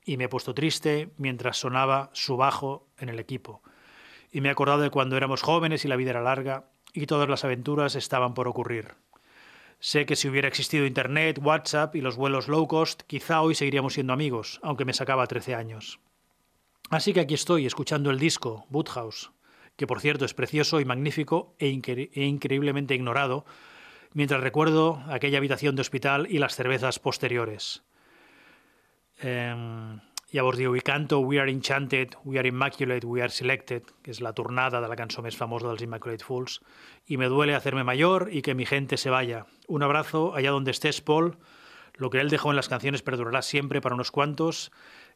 y 0.04 0.16
me 0.16 0.24
he 0.24 0.28
puesto 0.28 0.54
triste 0.54 1.10
mientras 1.16 1.56
sonaba 1.56 2.10
su 2.12 2.36
bajo 2.36 2.88
en 2.98 3.08
el 3.08 3.18
equipo. 3.18 3.62
Y 4.30 4.40
me 4.40 4.48
he 4.48 4.52
acordado 4.52 4.82
de 4.82 4.90
cuando 4.90 5.16
éramos 5.16 5.42
jóvenes 5.42 5.84
y 5.84 5.88
la 5.88 5.96
vida 5.96 6.10
era 6.10 6.22
larga 6.22 6.70
y 6.92 7.06
todas 7.06 7.28
las 7.28 7.44
aventuras 7.44 7.94
estaban 7.94 8.34
por 8.34 8.48
ocurrir. 8.48 8.94
Sé 9.86 10.06
que 10.06 10.16
si 10.16 10.30
hubiera 10.30 10.48
existido 10.48 10.86
Internet, 10.86 11.38
WhatsApp 11.42 11.94
y 11.94 12.00
los 12.00 12.16
vuelos 12.16 12.48
low 12.48 12.66
cost, 12.66 13.02
quizá 13.02 13.42
hoy 13.42 13.54
seguiríamos 13.54 13.92
siendo 13.92 14.14
amigos, 14.14 14.58
aunque 14.62 14.86
me 14.86 14.94
sacaba 14.94 15.26
13 15.26 15.54
años. 15.54 16.00
Así 16.88 17.12
que 17.12 17.20
aquí 17.20 17.34
estoy, 17.34 17.66
escuchando 17.66 18.10
el 18.10 18.18
disco, 18.18 18.64
Woodhouse, 18.70 19.32
que 19.76 19.86
por 19.86 20.00
cierto 20.00 20.24
es 20.24 20.32
precioso 20.32 20.80
y 20.80 20.86
magnífico 20.86 21.54
e, 21.58 21.66
e 21.68 22.24
increíblemente 22.24 22.94
ignorado, 22.94 23.44
mientras 24.14 24.40
recuerdo 24.40 25.04
aquella 25.10 25.36
habitación 25.36 25.76
de 25.76 25.82
hospital 25.82 26.28
y 26.30 26.38
las 26.38 26.56
cervezas 26.56 26.98
posteriores. 26.98 27.82
Eh, 29.20 29.54
llavors 30.34 30.58
diu, 30.58 30.74
i 30.74 30.82
canto 30.82 31.20
We 31.22 31.38
are 31.38 31.50
enchanted, 31.50 32.16
we 32.24 32.38
are 32.38 32.48
immaculate, 32.48 33.06
we 33.06 33.22
are 33.22 33.30
selected, 33.30 33.86
que 34.02 34.10
és 34.10 34.20
la 34.20 34.32
tornada 34.34 34.80
de 34.82 34.88
la 34.90 34.98
cançó 34.98 35.22
més 35.22 35.38
famosa 35.38 35.68
dels 35.70 35.84
Immaculate 35.86 36.26
Fools, 36.26 36.58
y 37.06 37.16
me 37.16 37.30
duele 37.30 37.54
hacerme 37.54 37.84
mayor 37.84 38.28
y 38.32 38.42
que 38.42 38.54
mi 38.54 38.66
gente 38.66 38.96
se 38.96 39.10
vaya. 39.10 39.46
Un 39.68 39.84
abrazo 39.84 40.34
allá 40.34 40.50
donde 40.50 40.72
estés, 40.72 41.00
Paul. 41.00 41.38
Lo 41.94 42.10
que 42.10 42.20
él 42.20 42.30
dejó 42.30 42.50
en 42.50 42.56
las 42.56 42.68
canciones 42.68 43.02
perdurará 43.02 43.42
siempre 43.42 43.80
para 43.80 43.94
unos 43.94 44.10
cuantos. 44.10 44.72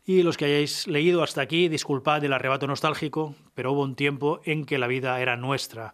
Y 0.07 0.23
los 0.23 0.37
que 0.37 0.45
hayáis 0.45 0.87
leído 0.87 1.25
hasta 1.25 1.41
aquí, 1.41 1.69
disculpad 1.69 2.23
el 2.23 2.33
arrebato 2.33 2.69
nostálgico, 2.69 3.35
pero 3.55 3.73
hubo 3.73 3.83
un 3.83 3.97
tiempo 3.97 4.41
en 4.45 4.65
que 4.65 4.79
la 4.79 4.87
vida 4.87 5.21
era 5.21 5.37
nuestra. 5.37 5.93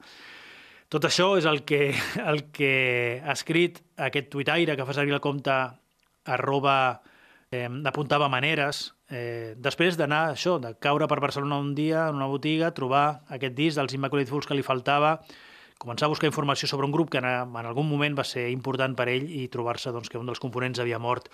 Tot 0.92 1.08
això 1.08 1.32
és 1.40 1.46
el 1.48 1.64
que, 1.64 1.94
el 2.30 2.44
que 2.52 3.22
ha 3.24 3.32
escrit 3.32 3.80
aquest 3.96 4.28
tuitaire 4.30 4.76
que 4.76 4.84
fa 4.84 4.94
servir 4.94 5.16
el 5.16 5.24
compte 5.24 5.56
arroba 6.28 7.00
eh, 7.54 7.70
apuntava 7.86 8.28
maneres, 8.32 8.92
eh, 9.10 9.54
després 9.56 9.98
d'anar 10.00 10.32
això, 10.32 10.58
de 10.60 10.74
caure 10.82 11.08
per 11.10 11.20
Barcelona 11.22 11.60
un 11.62 11.74
dia 11.74 12.08
en 12.08 12.18
una 12.20 12.30
botiga, 12.30 12.72
trobar 12.74 13.24
aquest 13.28 13.54
disc 13.54 13.78
dels 13.78 13.94
Immaculate 13.94 14.30
Fools 14.30 14.48
que 14.50 14.56
li 14.58 14.66
faltava, 14.66 15.18
començar 15.78 16.08
a 16.08 16.12
buscar 16.12 16.30
informació 16.30 16.68
sobre 16.70 16.86
un 16.86 16.94
grup 16.94 17.10
que 17.10 17.20
en, 17.20 17.28
en 17.28 17.66
algun 17.66 17.88
moment 17.88 18.16
va 18.18 18.24
ser 18.26 18.48
important 18.50 18.96
per 18.96 19.08
ell 19.12 19.28
i 19.28 19.46
trobar-se 19.52 19.92
doncs, 19.94 20.10
que 20.10 20.18
un 20.18 20.26
dels 20.26 20.42
components 20.42 20.80
havia 20.80 20.98
mort. 21.02 21.30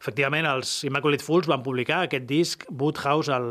Efectivament, 0.00 0.44
els 0.44 0.82
Immaculate 0.84 1.24
Fools 1.24 1.48
van 1.48 1.62
publicar 1.64 2.02
aquest 2.04 2.26
disc 2.28 2.66
Woodhouse 2.68 3.32
al 3.32 3.46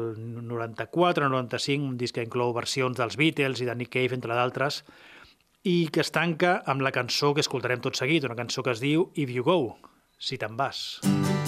94-95, 0.52 1.88
un 1.88 1.98
disc 1.98 2.14
que 2.14 2.26
inclou 2.28 2.54
versions 2.54 3.00
dels 3.00 3.18
Beatles 3.18 3.64
i 3.64 3.70
de 3.70 3.76
Nick 3.80 3.96
Cave, 3.96 4.14
entre 4.20 4.36
d'altres, 4.38 4.84
i 5.64 5.88
que 5.90 6.04
es 6.04 6.12
tanca 6.12 6.60
amb 6.68 6.84
la 6.84 6.92
cançó 6.92 7.34
que 7.34 7.42
escoltarem 7.42 7.82
tot 7.82 7.98
seguit, 7.98 8.28
una 8.28 8.38
cançó 8.38 8.62
que 8.62 8.76
es 8.76 8.84
diu 8.84 9.10
If 9.16 9.32
You 9.34 9.48
Go, 9.48 9.78
si 10.20 10.38
te'n 10.38 10.60
vas. 10.60 11.00
If 11.02 11.43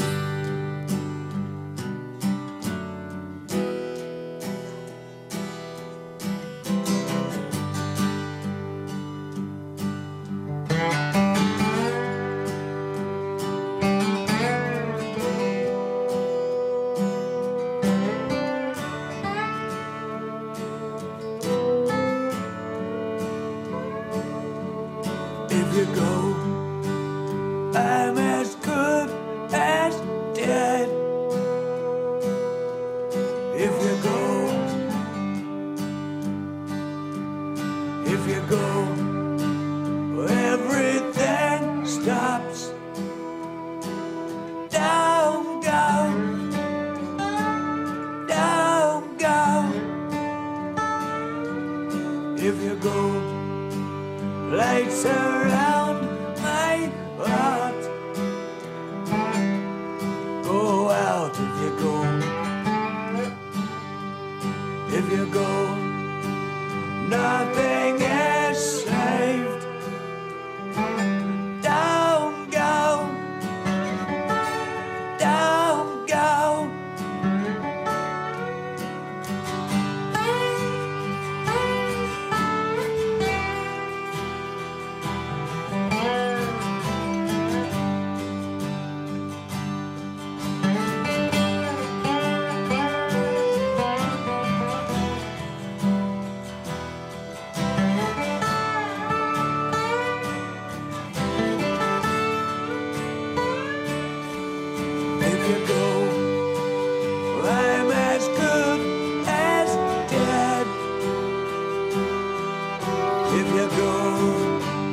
you 113.56 113.70
go, 113.70 114.85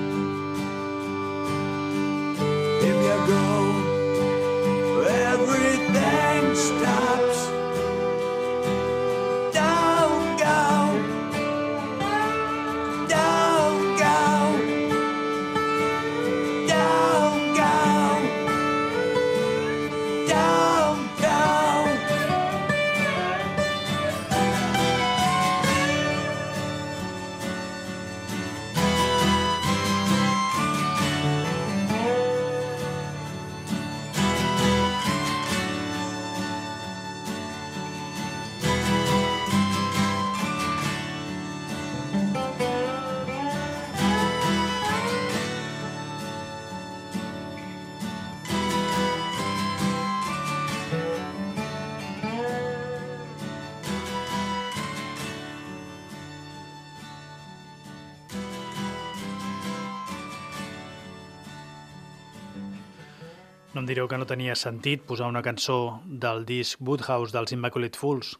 direu 63.92 64.08
que 64.08 64.16
no 64.16 64.24
tenia 64.28 64.54
sentit 64.56 65.02
posar 65.04 65.28
una 65.28 65.42
cançó 65.44 66.00
del 66.06 66.46
disc 66.48 66.80
Woodhouse 66.80 67.34
dels 67.34 67.52
Immaculate 67.52 67.98
Fools, 68.00 68.36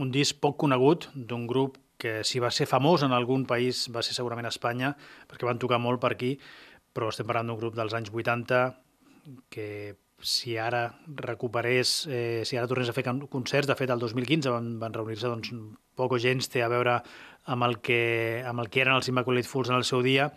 un 0.00 0.08
disc 0.14 0.38
poc 0.40 0.56
conegut 0.62 1.10
d'un 1.14 1.44
grup 1.50 1.76
que 2.00 2.22
si 2.24 2.40
va 2.40 2.50
ser 2.50 2.66
famós 2.66 3.04
en 3.04 3.12
algun 3.12 3.44
país 3.48 3.84
va 3.92 4.02
ser 4.02 4.16
segurament 4.16 4.48
Espanya, 4.48 4.94
perquè 5.28 5.46
van 5.46 5.60
tocar 5.60 5.78
molt 5.82 6.00
per 6.00 6.14
aquí, 6.14 6.32
però 6.96 7.10
estem 7.12 7.28
parlant 7.28 7.52
d'un 7.52 7.60
grup 7.60 7.76
dels 7.76 7.92
anys 7.96 8.10
80 8.14 8.64
que 9.52 9.68
si 10.24 10.56
ara 10.56 10.86
recuperés, 11.20 12.06
eh, 12.08 12.42
si 12.48 12.56
ara 12.56 12.68
tornés 12.70 12.88
a 12.88 12.96
fer 12.96 13.04
concerts, 13.04 13.68
de 13.68 13.76
fet 13.76 13.92
el 13.92 14.00
2015 14.00 14.52
van, 14.56 14.74
van 14.80 14.94
reunir-se, 14.96 15.28
doncs 15.28 15.52
poc 15.94 16.16
o 16.16 16.20
gens 16.22 16.48
té 16.48 16.64
a 16.64 16.70
veure 16.72 17.00
amb 17.44 17.68
el, 17.68 17.80
que, 17.84 18.42
amb 18.46 18.64
el 18.64 18.72
que 18.72 18.80
eren 18.80 18.96
els 18.96 19.12
Immaculate 19.12 19.48
Fools 19.48 19.68
en 19.68 19.76
el 19.76 19.84
seu 19.84 20.00
dia. 20.00 20.30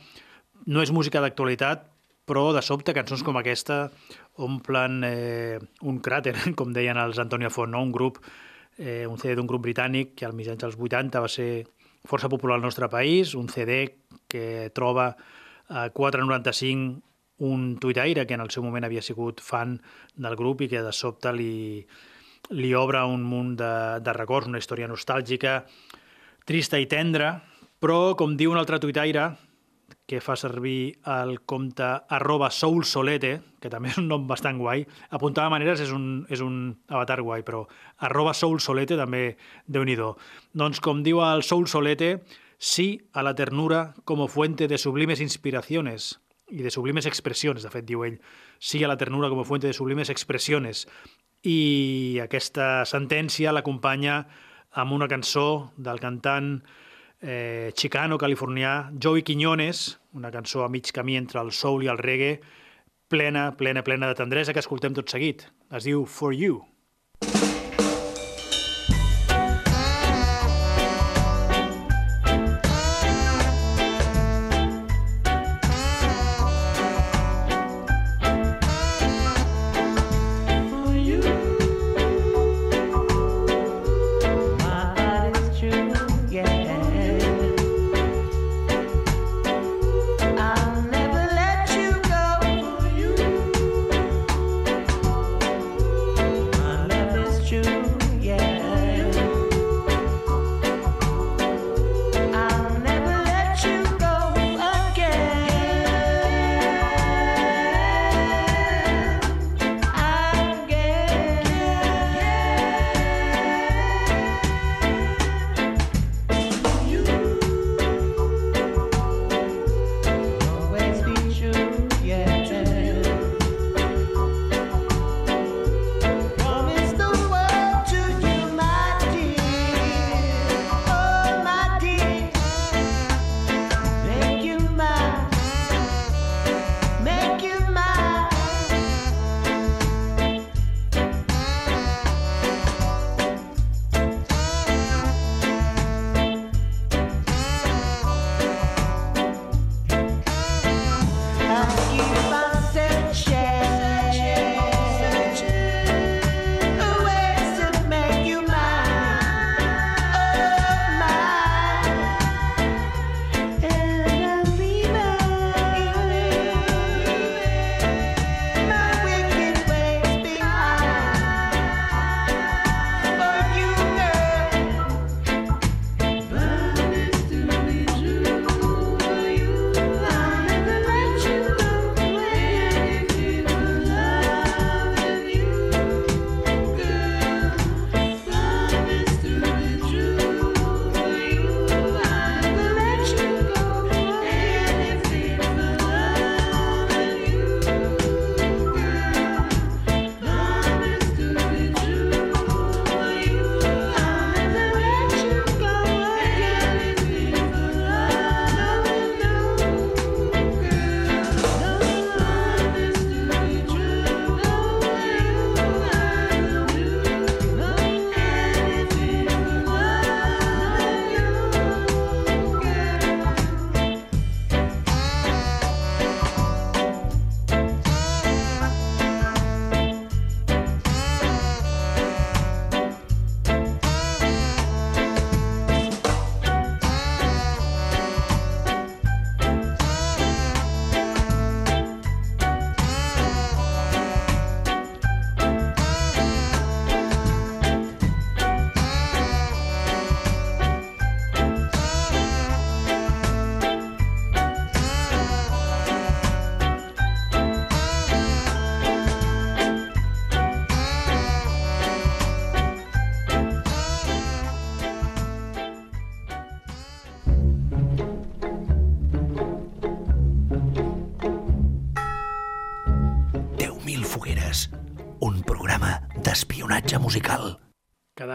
No 0.67 0.83
és 0.83 0.91
música 0.91 1.23
d'actualitat, 1.23 1.87
però 2.27 2.49
de 2.51 2.61
sobte 2.65 2.93
cançons 2.95 3.23
com 3.23 3.39
aquesta 3.39 3.85
omplen 4.43 4.99
eh, 5.07 5.57
un 5.87 6.01
cràter, 6.03 6.35
com 6.59 6.75
deien 6.75 6.99
els 6.99 7.19
Antonio 7.23 7.49
Font, 7.53 7.71
no? 7.71 7.81
un 7.81 7.95
grup, 7.95 8.19
eh, 8.77 9.05
un 9.07 9.17
CD 9.17 9.37
d'un 9.39 9.47
grup 9.49 9.63
britànic 9.63 10.13
que 10.19 10.27
al 10.27 10.35
mitjans 10.35 10.61
dels 10.61 10.77
80 10.77 11.23
va 11.23 11.31
ser 11.31 11.65
força 12.07 12.29
popular 12.29 12.57
al 12.57 12.63
nostre 12.67 12.87
país, 12.91 13.33
un 13.35 13.49
CD 13.51 13.97
que 14.27 14.69
troba 14.75 15.15
a 15.67 15.89
4,95 15.91 17.01
un 17.37 17.77
tuitaire 17.77 18.25
que 18.25 18.33
en 18.33 18.41
el 18.41 18.49
seu 18.49 18.63
moment 18.65 18.85
havia 18.87 19.03
sigut 19.05 19.41
fan 19.45 19.75
del 20.15 20.35
grup 20.35 20.63
i 20.65 20.69
que 20.71 20.81
de 20.81 20.93
sobte 20.95 21.29
li, 21.35 21.85
li 22.57 22.71
obre 22.73 23.03
un 23.05 23.21
munt 23.23 23.55
de, 23.59 23.73
de 24.01 24.15
records, 24.17 24.49
una 24.49 24.61
història 24.61 24.89
nostàlgica, 24.89 25.59
trista 26.47 26.79
i 26.81 26.87
tendra, 26.89 27.35
però, 27.77 28.15
com 28.17 28.33
diu 28.37 28.53
un 28.53 28.57
altre 28.57 28.79
tuitaire, 28.81 29.29
que 30.07 30.21
fa 30.23 30.37
servir 30.39 30.97
el 31.03 31.41
compte 31.43 31.83
arroba 31.83 32.47
soulsolete, 32.49 33.33
que 33.59 33.69
també 33.69 33.91
és 33.91 33.97
un 33.99 34.07
nom 34.07 34.23
bastant 34.27 34.55
guai. 34.57 34.85
Apuntar 35.11 35.43
de 35.43 35.51
maneres 35.51 35.83
és 35.83 35.91
un, 35.91 36.23
és 36.31 36.39
un 36.41 36.77
avatar 36.87 37.19
guai, 37.19 37.43
però 37.43 37.65
arroba 38.07 38.33
soulsolete 38.33 38.95
també 38.95 39.35
déu 39.67 39.83
nhi 39.83 39.97
Doncs 40.53 40.79
com 40.79 41.03
diu 41.03 41.19
el 41.21 41.43
soulsolete, 41.43 42.23
sí 42.57 43.09
a 43.11 43.21
la 43.21 43.35
ternura 43.35 43.95
como 44.05 44.29
fuente 44.29 44.67
de 44.67 44.77
sublimes 44.77 45.19
inspiraciones 45.19 46.21
y 46.49 46.63
de 46.63 46.71
sublimes 46.71 47.05
expressiones, 47.05 47.63
de 47.63 47.69
fet 47.69 47.85
diu 47.85 48.05
ell, 48.05 48.21
sí 48.59 48.83
a 48.83 48.87
la 48.87 48.97
ternura 48.97 49.27
como 49.29 49.43
fuente 49.43 49.67
de 49.67 49.73
sublimes 49.73 50.09
expressiones. 50.09 50.87
I 51.43 52.19
aquesta 52.23 52.85
sentència 52.87 53.51
l'acompanya 53.51 54.25
amb 54.71 54.93
una 54.93 55.07
cançó 55.11 55.73
del 55.75 55.99
cantant 55.99 56.63
eh, 57.21 57.73
xicano 57.75 58.17
californià 58.17 58.91
Joey 58.93 59.23
Quiñones, 59.23 59.99
una 60.13 60.31
cançó 60.31 60.63
a 60.63 60.69
mig 60.69 60.91
camí 60.93 61.17
entre 61.17 61.41
el 61.41 61.51
soul 61.51 61.83
i 61.83 61.91
el 61.91 61.97
reggae, 61.97 62.39
plena, 63.07 63.55
plena, 63.57 63.83
plena 63.83 64.07
de 64.07 64.15
tendresa 64.15 64.53
que 64.53 64.63
escoltem 64.63 64.93
tot 64.93 65.09
seguit. 65.09 65.47
Es 65.71 65.87
diu 65.87 66.05
For 66.05 66.35
You. 66.35 66.61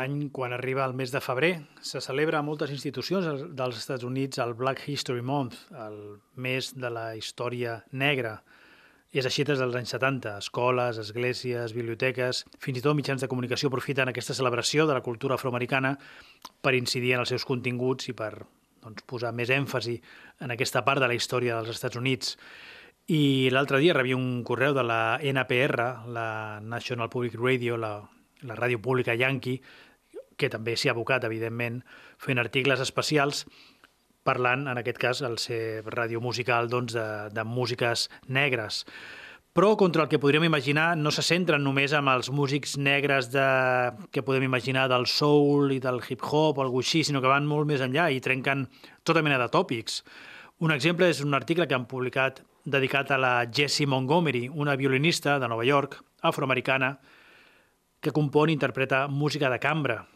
Any, 0.03 0.31
quan 0.35 0.53
arriba 0.53 0.85
el 0.85 0.95
mes 0.99 1.13
de 1.15 1.21
febrer, 1.23 1.53
se 1.81 2.01
celebra 2.03 2.41
a 2.41 2.47
moltes 2.47 2.73
institucions 2.75 3.47
dels 3.55 3.79
Estats 3.79 4.05
Units 4.05 4.41
el 4.43 4.55
Black 4.59 4.83
History 4.89 5.23
Month, 5.23 5.57
el 5.79 5.99
mes 6.35 6.73
de 6.75 6.91
la 6.91 7.13
història 7.17 7.79
negra. 7.93 8.41
És 9.13 9.29
així 9.29 9.45
des 9.45 9.61
dels 9.61 9.77
anys 9.77 9.93
70. 9.93 10.39
Escoles, 10.41 10.99
esglésies, 10.99 11.75
biblioteques, 11.77 12.47
fins 12.65 12.81
i 12.81 12.83
tot 12.85 12.97
mitjans 12.97 13.21
de 13.21 13.29
comunicació 13.29 13.69
aprofiten 13.69 14.09
aquesta 14.09 14.35
celebració 14.35 14.87
de 14.89 14.97
la 14.97 15.05
cultura 15.05 15.37
afroamericana 15.37 15.99
per 16.65 16.73
incidir 16.75 17.13
en 17.15 17.25
els 17.25 17.33
seus 17.35 17.45
continguts 17.45 18.09
i 18.09 18.17
per 18.17 18.33
doncs, 18.83 19.05
posar 19.07 19.35
més 19.37 19.53
èmfasi 19.53 19.99
en 20.41 20.57
aquesta 20.57 20.83
part 20.87 21.05
de 21.05 21.13
la 21.13 21.19
història 21.19 21.61
dels 21.61 21.77
Estats 21.77 22.01
Units. 22.01 22.39
I 23.13 23.51
l'altre 23.53 23.83
dia 23.83 23.95
rebia 23.95 24.17
un 24.17 24.43
correu 24.47 24.73
de 24.75 24.87
la 24.87 25.19
NPR, 25.21 25.87
la 26.09 26.61
National 26.63 27.11
Public 27.13 27.37
Radio, 27.37 27.77
la, 27.77 27.99
la 28.49 28.57
ràdio 28.57 28.81
pública 28.81 29.15
Yankee, 29.19 29.61
que 30.43 30.51
també 30.51 30.75
s'hi 30.77 30.91
ha 30.91 30.97
abocat, 30.97 31.25
evidentment, 31.29 31.81
fent 32.19 32.43
articles 32.43 32.83
especials 32.83 33.47
parlant, 34.23 34.69
en 34.71 34.79
aquest 34.79 34.99
cas, 35.03 35.23
al 35.27 35.39
ser 35.43 35.83
ràdio 35.87 36.21
musical, 36.23 36.71
doncs, 36.71 36.95
de, 36.95 37.07
de 37.35 37.45
músiques 37.45 38.09
negres. 38.29 38.85
Però 39.53 39.75
contra 39.77 40.07
el 40.07 40.09
que 40.09 40.17
podríem 40.17 40.47
imaginar 40.47 40.95
no 40.97 41.11
se 41.13 41.21
centren 41.27 41.61
només 41.61 41.93
amb 41.93 42.09
els 42.09 42.31
músics 42.33 42.79
negres 42.81 43.29
de... 43.35 43.45
que 44.11 44.23
podem 44.25 44.47
imaginar 44.47 44.87
del 44.89 45.05
soul 45.05 45.75
i 45.75 45.81
del 45.83 46.01
hip-hop 46.01 46.57
o 46.57 46.63
alguna 46.65 46.87
així, 46.87 47.03
sinó 47.05 47.21
que 47.21 47.29
van 47.29 47.45
molt 47.51 47.69
més 47.69 47.85
enllà 47.85 48.09
i 48.09 48.23
trenquen 48.25 48.65
tota 49.05 49.21
mena 49.21 49.37
de 49.43 49.51
tòpics. 49.53 50.01
Un 50.65 50.73
exemple 50.73 51.11
és 51.11 51.21
un 51.21 51.37
article 51.37 51.67
que 51.69 51.77
han 51.77 51.85
publicat 51.91 52.41
dedicat 52.65 53.11
a 53.11 53.19
la 53.19 53.35
Jessie 53.45 53.87
Montgomery, 53.91 54.47
una 54.49 54.77
violinista 54.77 55.39
de 55.43 55.51
Nova 55.51 55.67
York, 55.69 55.99
afroamericana, 56.23 56.95
que 58.01 58.15
compon 58.15 58.49
i 58.49 58.57
interpreta 58.57 59.05
música 59.09 59.51
de 59.51 59.61
cambra. 59.61 60.07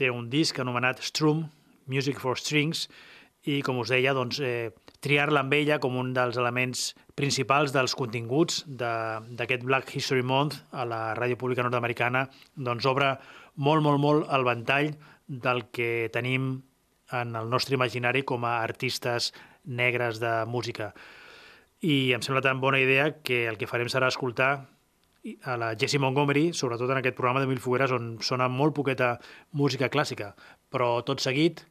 Té 0.00 0.08
un 0.08 0.30
disc 0.32 0.56
anomenat 0.62 1.02
Strum, 1.04 1.44
Music 1.92 2.20
for 2.22 2.38
Strings, 2.40 2.86
i, 3.44 3.58
com 3.64 3.78
us 3.80 3.90
deia, 3.92 4.14
doncs, 4.16 4.38
eh, 4.44 4.70
triar-la 5.04 5.42
amb 5.44 5.52
ella 5.56 5.78
com 5.80 5.96
un 5.96 6.14
dels 6.16 6.36
elements 6.40 6.94
principals 7.16 7.72
dels 7.72 7.94
continguts 7.96 8.62
de- 8.66 9.20
d'aquest 9.36 9.64
Black 9.64 9.94
History 9.96 10.22
Month 10.22 10.56
a 10.72 10.84
la 10.84 11.14
ràdio 11.16 11.36
pública 11.40 11.62
nord-americana 11.64 12.28
doncs 12.56 12.84
obre 12.86 13.18
molt, 13.56 13.82
molt, 13.82 14.00
molt 14.00 14.28
el 14.32 14.44
ventall 14.44 14.90
del 15.28 15.70
que 15.70 16.10
tenim 16.12 16.62
en 17.12 17.36
el 17.36 17.48
nostre 17.48 17.74
imaginari 17.74 18.22
com 18.22 18.44
a 18.44 18.62
artistes 18.62 19.32
negres 19.64 20.20
de 20.20 20.44
música. 20.46 20.94
I 21.80 22.12
em 22.12 22.20
sembla 22.20 22.42
tan 22.42 22.60
bona 22.60 22.80
idea 22.80 23.22
que 23.22 23.46
el 23.48 23.56
que 23.56 23.66
farem 23.66 23.88
serà 23.88 24.08
escoltar 24.08 24.66
a 25.44 25.56
la 25.60 25.74
Jessie 25.76 26.00
Montgomery, 26.00 26.50
sobretot 26.56 26.90
en 26.90 27.00
aquest 27.00 27.16
programa 27.16 27.42
de 27.42 27.48
Mil 27.50 27.60
Fogueres 27.60 27.92
on 27.92 28.14
sona 28.24 28.48
molt 28.48 28.74
poqueta 28.76 29.18
música 29.52 29.90
clàssica, 29.92 30.32
però 30.72 31.00
tot 31.06 31.20
seguit 31.20 31.64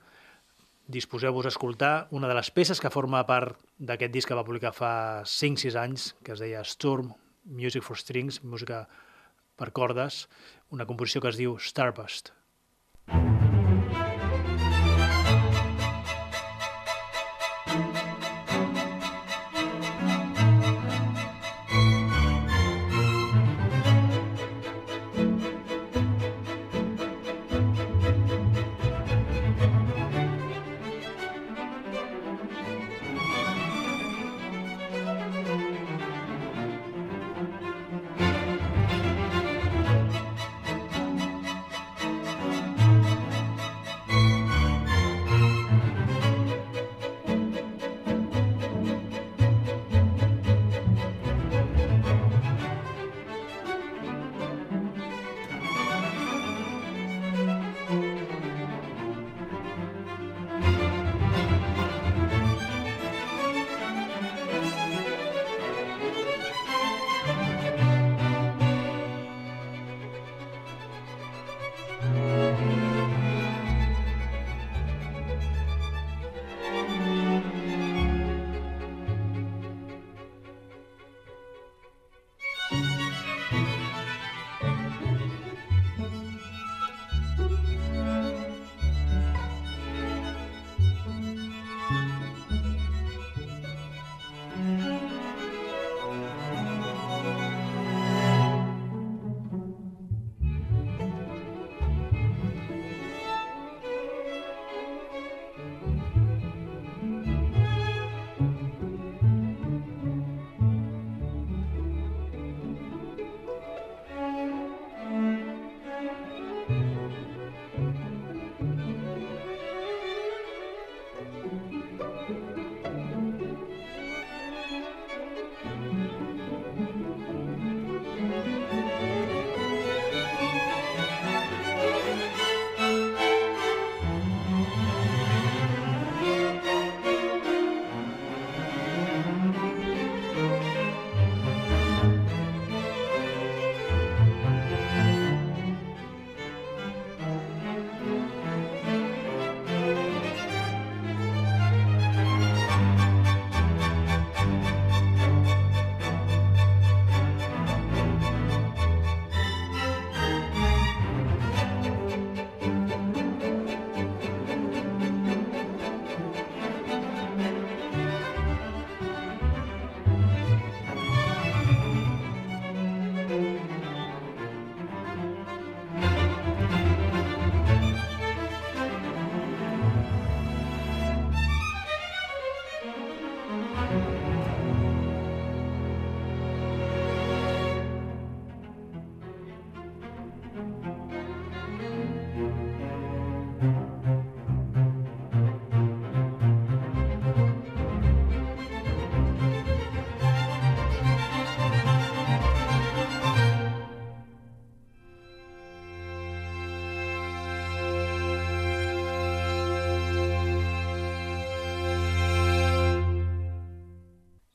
disposeu-vos 0.89 1.45
a 1.45 1.53
escoltar 1.53 2.07
una 2.17 2.27
de 2.29 2.37
les 2.37 2.49
peces 2.49 2.81
que 2.81 2.89
forma 2.93 3.21
part 3.29 3.57
d'aquest 3.77 4.13
disc 4.13 4.29
que 4.29 4.37
va 4.37 4.45
publicar 4.45 4.73
fa 4.73 4.93
5-6 5.21 5.77
anys, 5.77 6.09
que 6.25 6.33
es 6.33 6.41
deia 6.41 6.65
Storm, 6.65 7.13
Music 7.45 7.85
for 7.85 7.97
Strings, 7.97 8.41
música 8.43 8.87
per 9.57 9.71
cordes, 9.71 10.27
una 10.73 10.89
composició 10.89 11.21
que 11.21 11.33
es 11.33 11.37
diu 11.37 11.57
Starbust. 11.61 12.33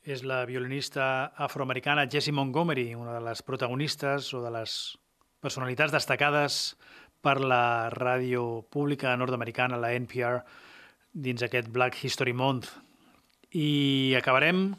És 0.05 0.23
la 0.23 0.45
violinista 0.45 1.33
afroamericana 1.41 2.05
Jessie 2.11 2.33
Montgomery, 2.33 2.93
una 2.95 3.15
de 3.17 3.23
les 3.25 3.41
protagonistes 3.43 4.29
o 4.37 4.43
de 4.45 4.53
les 4.53 4.99
personalitats 5.41 5.93
destacades 5.93 6.77
per 7.25 7.39
la 7.41 7.89
ràdio 7.93 8.67
pública 8.69 9.15
nord-americana, 9.17 9.81
la 9.81 9.95
NPR, 9.97 10.43
dins 11.15 11.43
aquest 11.43 11.71
Black 11.73 11.97
History 12.05 12.35
Month. 12.37 12.69
I 13.57 14.15
acabarem 14.19 14.75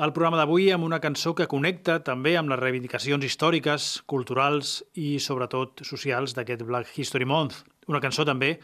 el 0.00 0.12
programa 0.16 0.38
d'avui 0.40 0.70
amb 0.72 0.86
una 0.88 1.02
cançó 1.04 1.34
que 1.36 1.48
connecta 1.50 1.98
també 2.00 2.32
amb 2.40 2.48
les 2.48 2.60
reivindicacions 2.62 3.26
històriques, 3.28 3.98
culturals 4.08 4.78
i 4.96 5.18
sobretot 5.20 5.84
socials 5.84 6.32
d'aquest 6.38 6.64
Black 6.64 6.96
History 6.96 7.28
Month. 7.28 7.60
Una 7.92 8.00
cançó 8.00 8.24
també 8.24 8.54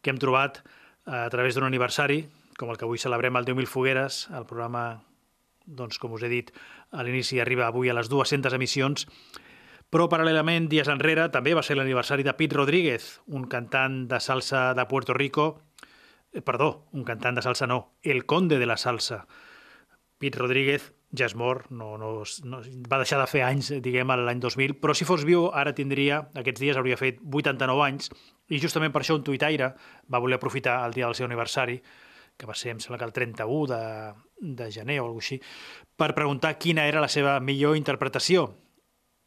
que 0.00 0.14
hem 0.14 0.22
trobat 0.22 0.62
a 1.04 1.26
través 1.28 1.56
d'un 1.56 1.68
aniversari, 1.68 2.22
com 2.56 2.72
el 2.72 2.80
que 2.80 2.88
avui 2.88 2.98
celebrem 2.98 3.36
el 3.36 3.44
10.000 3.44 3.68
fogueres, 3.68 4.24
el 4.32 4.48
programa, 4.48 5.02
doncs, 5.68 6.00
com 6.00 6.16
us 6.16 6.24
he 6.24 6.32
dit, 6.32 6.50
a 6.90 7.04
l'inici 7.04 7.40
arriba 7.40 7.68
avui 7.68 7.90
a 7.92 7.96
les 7.96 8.08
200 8.08 8.56
emissions, 8.56 9.06
però 9.88 10.08
paral·lelament, 10.12 10.68
dies 10.68 10.88
enrere, 10.92 11.28
també 11.32 11.54
va 11.56 11.64
ser 11.64 11.78
l'aniversari 11.78 12.24
de 12.26 12.34
Pete 12.36 12.56
Rodríguez, 12.58 13.08
un 13.28 13.46
cantant 13.48 14.02
de 14.10 14.20
salsa 14.20 14.72
de 14.76 14.84
Puerto 14.88 15.16
Rico, 15.16 15.48
eh, 16.32 16.42
perdó, 16.42 16.88
un 16.92 17.04
cantant 17.08 17.38
de 17.38 17.44
salsa 17.44 17.66
no, 17.66 17.94
el 18.02 18.26
conde 18.26 18.58
de 18.58 18.68
la 18.68 18.76
salsa. 18.76 19.26
Pete 20.18 20.40
Rodríguez 20.40 20.92
ja 21.16 21.24
és 21.24 21.34
mort, 21.38 21.70
no, 21.72 21.94
no, 21.96 22.10
no, 22.44 22.60
va 22.90 22.98
deixar 23.00 23.20
de 23.22 23.28
fer 23.30 23.40
anys, 23.46 23.70
diguem, 23.84 24.12
l'any 24.12 24.42
2000, 24.44 24.76
però 24.82 24.92
si 24.92 25.06
fos 25.08 25.24
viu 25.24 25.46
ara 25.56 25.72
tindria, 25.72 26.20
aquests 26.36 26.60
dies 26.60 26.76
hauria 26.76 26.98
fet 27.00 27.22
89 27.24 27.84
anys, 27.86 28.10
i 28.52 28.60
justament 28.60 28.92
per 28.92 29.00
això 29.00 29.16
un 29.16 29.24
tuitaire 29.24 29.72
va 30.12 30.20
voler 30.20 30.36
aprofitar 30.36 30.82
el 30.84 30.92
dia 30.96 31.06
del 31.06 31.16
seu 31.16 31.28
aniversari, 31.28 31.78
que 32.38 32.46
va 32.46 32.54
ser, 32.54 32.70
em 32.72 32.80
sembla 32.80 33.00
que 33.00 33.08
el 33.08 33.12
31 33.12 33.66
de, 33.66 33.82
de 34.54 34.70
gener 34.72 35.00
o 35.02 35.08
alguna 35.08 35.24
així, 35.26 35.40
per 35.98 36.14
preguntar 36.14 36.54
quina 36.62 36.86
era 36.86 37.02
la 37.02 37.10
seva 37.10 37.36
millor 37.42 37.76
interpretació. 37.76 38.46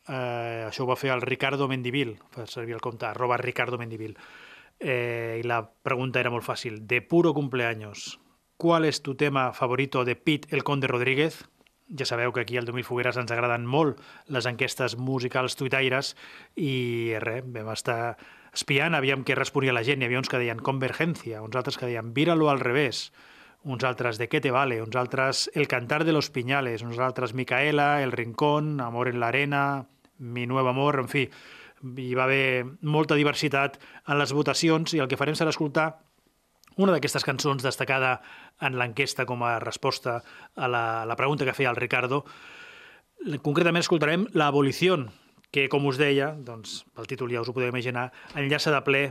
Eh, 0.08 0.66
això 0.70 0.86
ho 0.86 0.90
va 0.90 0.98
fer 0.98 1.12
el 1.14 1.22
Ricardo 1.22 1.68
Mendivil, 1.68 2.16
per 2.34 2.48
servir 2.50 2.78
el 2.78 2.82
compte, 2.82 3.06
arroba 3.06 3.38
Ricardo 3.38 3.78
Mendivil. 3.78 4.16
Eh, 4.80 5.42
I 5.44 5.46
la 5.46 5.62
pregunta 5.62 6.24
era 6.24 6.32
molt 6.34 6.48
fàcil. 6.48 6.88
De 6.88 7.02
puro 7.04 7.36
cumpleaños, 7.36 8.20
¿cuál 8.58 8.86
es 8.86 9.04
tu 9.04 9.16
tema 9.16 9.52
favorito 9.54 10.06
de 10.06 10.16
Pete 10.16 10.56
el 10.56 10.64
Conde 10.64 10.88
Rodríguez? 10.88 11.44
Ja 11.92 12.08
sabeu 12.08 12.32
que 12.32 12.40
aquí 12.40 12.56
al 12.56 12.64
2000 12.64 12.88
Fogueres 12.88 13.18
ens 13.20 13.32
agraden 13.36 13.66
molt 13.68 14.00
les 14.32 14.46
enquestes 14.48 14.96
musicals 14.96 15.58
tuitaires 15.60 16.14
i 16.56 17.12
res, 17.20 17.44
vam 17.44 17.68
estar 17.76 18.16
espiant, 18.54 18.96
aviam 18.96 19.24
què 19.24 19.36
responia 19.38 19.74
la 19.76 19.84
gent. 19.88 20.02
Hi 20.02 20.10
havia 20.10 20.22
uns 20.22 20.30
que 20.32 20.40
deien 20.42 20.60
Convergencia, 20.60 21.42
uns 21.42 21.56
altres 21.56 21.78
que 21.80 21.88
deien 21.88 22.14
Víralo 22.14 22.50
al 22.50 22.60
revés, 22.60 23.12
uns 23.64 23.84
altres 23.84 24.18
De 24.18 24.28
qué 24.30 24.42
te 24.42 24.52
vale, 24.52 24.82
uns 24.82 24.96
altres 24.96 25.50
El 25.54 25.68
cantar 25.68 26.04
de 26.06 26.14
los 26.14 26.30
piñales, 26.30 26.82
uns 26.82 27.00
altres 27.00 27.34
Micaela, 27.34 28.04
El 28.04 28.12
rincón, 28.12 28.82
Amor 28.82 29.08
en 29.08 29.20
la 29.20 29.28
arena, 29.28 29.88
Mi 30.18 30.46
nuevo 30.46 30.70
amor, 30.70 31.00
en 31.00 31.10
fi, 31.10 31.30
hi 31.82 32.14
va 32.14 32.28
haver 32.28 32.66
molta 32.82 33.16
diversitat 33.18 33.80
en 34.06 34.20
les 34.20 34.34
votacions 34.38 34.94
i 34.94 35.02
el 35.02 35.10
que 35.10 35.18
farem 35.18 35.34
serà 35.38 35.50
escoltar 35.50 35.88
una 36.78 36.94
d'aquestes 36.94 37.26
cançons 37.26 37.64
destacada 37.66 38.20
en 38.62 38.78
l'enquesta 38.80 39.26
com 39.26 39.42
a 39.44 39.58
resposta 39.60 40.22
a 40.56 40.70
la, 40.70 40.84
a 41.02 41.06
la 41.10 41.18
pregunta 41.18 41.46
que 41.46 41.56
feia 41.58 41.72
el 41.72 41.80
Ricardo. 41.80 42.24
Concretament 43.42 43.84
escoltarem 43.84 44.28
La 44.34 44.48
abolició, 44.48 44.98
que, 45.52 45.68
com 45.70 45.86
us 45.90 46.00
deia, 46.00 46.32
doncs, 46.40 46.82
pel 46.96 47.10
títol 47.12 47.32
ja 47.34 47.44
us 47.44 47.50
ho 47.52 47.56
podeu 47.56 47.70
imaginar, 47.70 48.10
enllaça 48.40 48.72
de 48.72 48.80
ple 48.88 49.02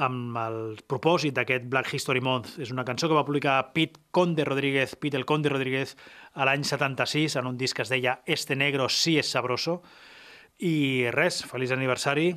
amb 0.00 0.36
el 0.40 0.56
propòsit 0.88 1.36
d'aquest 1.36 1.66
Black 1.68 1.92
History 1.92 2.22
Month. 2.24 2.56
És 2.64 2.72
una 2.72 2.86
cançó 2.88 3.10
que 3.10 3.18
va 3.18 3.26
publicar 3.28 3.74
Pete 3.76 4.00
Conde 4.10 4.46
Rodríguez, 4.48 4.96
Pete 4.96 5.20
el 5.20 5.26
Conde 5.28 5.52
Rodríguez, 5.52 5.96
a 6.32 6.48
l'any 6.48 6.64
76, 6.64 7.36
en 7.36 7.50
un 7.52 7.60
disc 7.60 7.76
que 7.76 7.84
es 7.84 7.92
deia 7.92 8.22
Este 8.24 8.56
negro 8.56 8.88
sí 8.88 9.18
es 9.20 9.28
sabroso. 9.28 9.82
I 10.58 11.10
res, 11.12 11.42
feliç 11.44 11.76
aniversari, 11.76 12.32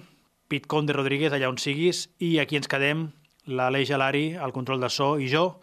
Pete 0.51 0.67
Conde 0.67 0.93
Rodríguez, 0.93 1.31
allà 1.31 1.47
on 1.49 1.57
siguis, 1.61 2.09
i 2.19 2.37
aquí 2.43 2.59
ens 2.59 2.67
quedem, 2.67 3.07
l'Aleix 3.47 3.91
Alari, 3.95 4.33
el 4.35 4.51
control 4.51 4.83
de 4.83 4.91
so, 4.91 5.15
i 5.21 5.29
jo, 5.31 5.61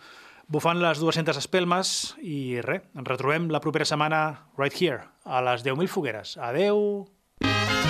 bufant 0.48 0.80
les 0.80 1.02
200 1.02 1.36
espelmes, 1.36 2.14
i 2.24 2.60
res, 2.64 2.88
ens 2.96 3.08
retrobem 3.08 3.50
la 3.52 3.60
propera 3.60 3.88
setmana 3.88 4.48
right 4.56 4.72
here, 4.72 5.02
a 5.24 5.44
les 5.44 5.66
10.000 5.66 5.92
fogueres. 5.92 6.38
Adeu! 6.40 7.04
con 7.42 7.81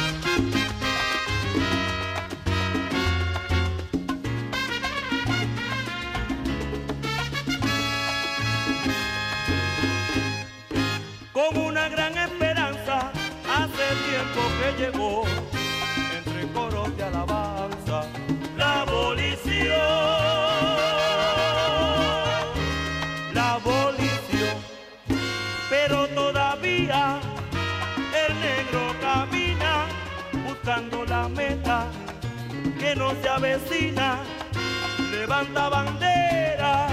vecina 33.38 34.18
levanta 35.10 35.68
bandera 35.68 36.88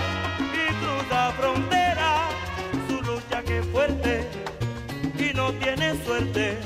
y 0.53 0.73
cruza 0.81 1.31
frontera. 1.39 2.29
Su 2.87 3.01
lucha 3.01 3.41
que 3.43 3.61
fuerte 3.63 4.29
y 5.17 5.33
no 5.33 5.51
tiene 5.53 5.95
suerte. 6.05 6.57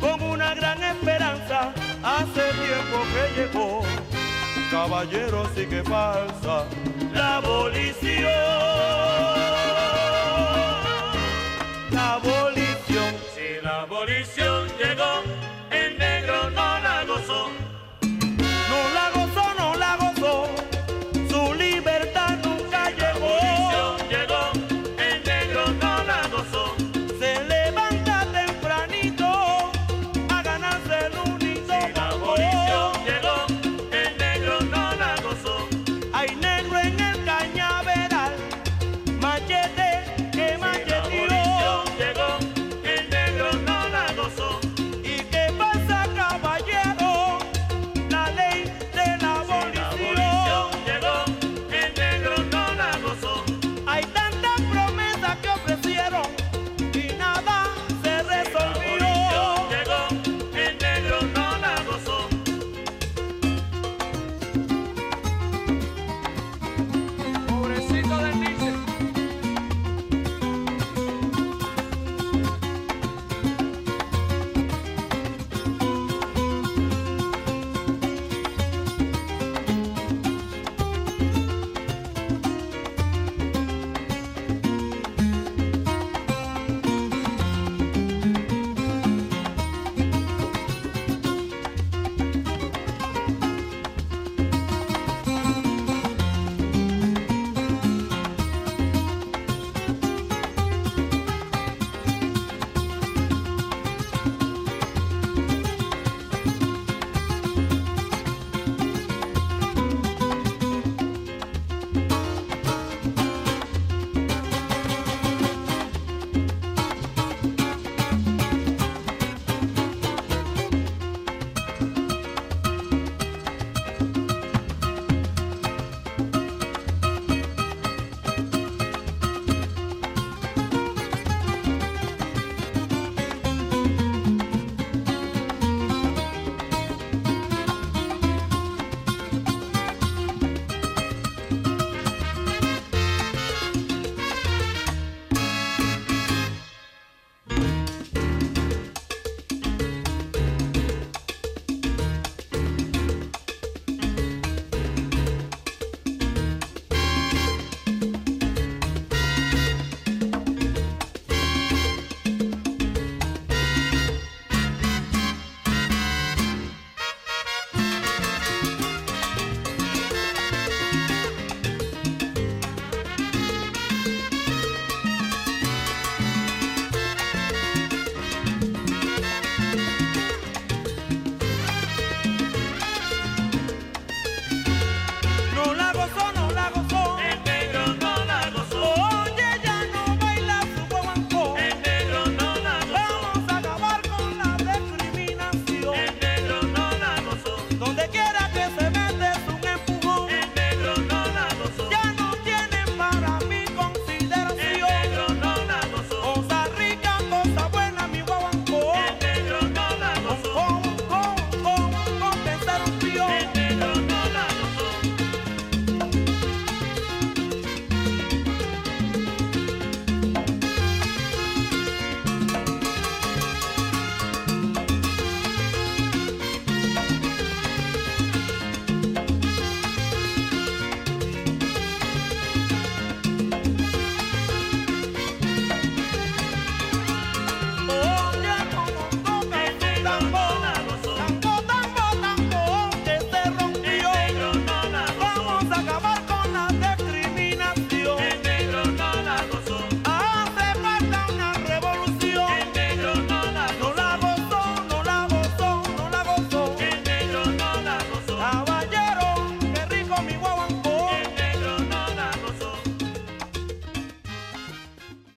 Con 0.00 0.20
una 0.22 0.54
gran 0.54 0.82
esperanza 0.82 1.72
hace 2.02 2.42
tiempo 2.64 2.98
que 3.12 3.40
llegó. 3.40 3.82
Caballero 4.70 5.48
sí 5.54 5.66
que 5.66 5.82
falsa 5.82 6.64
la 7.12 7.36
abolición. 7.36 8.32
La 11.90 12.14
abolición, 12.14 13.14
si 13.34 13.62
la 13.62 13.82
abolición 13.82 14.68
llegó 14.78 15.41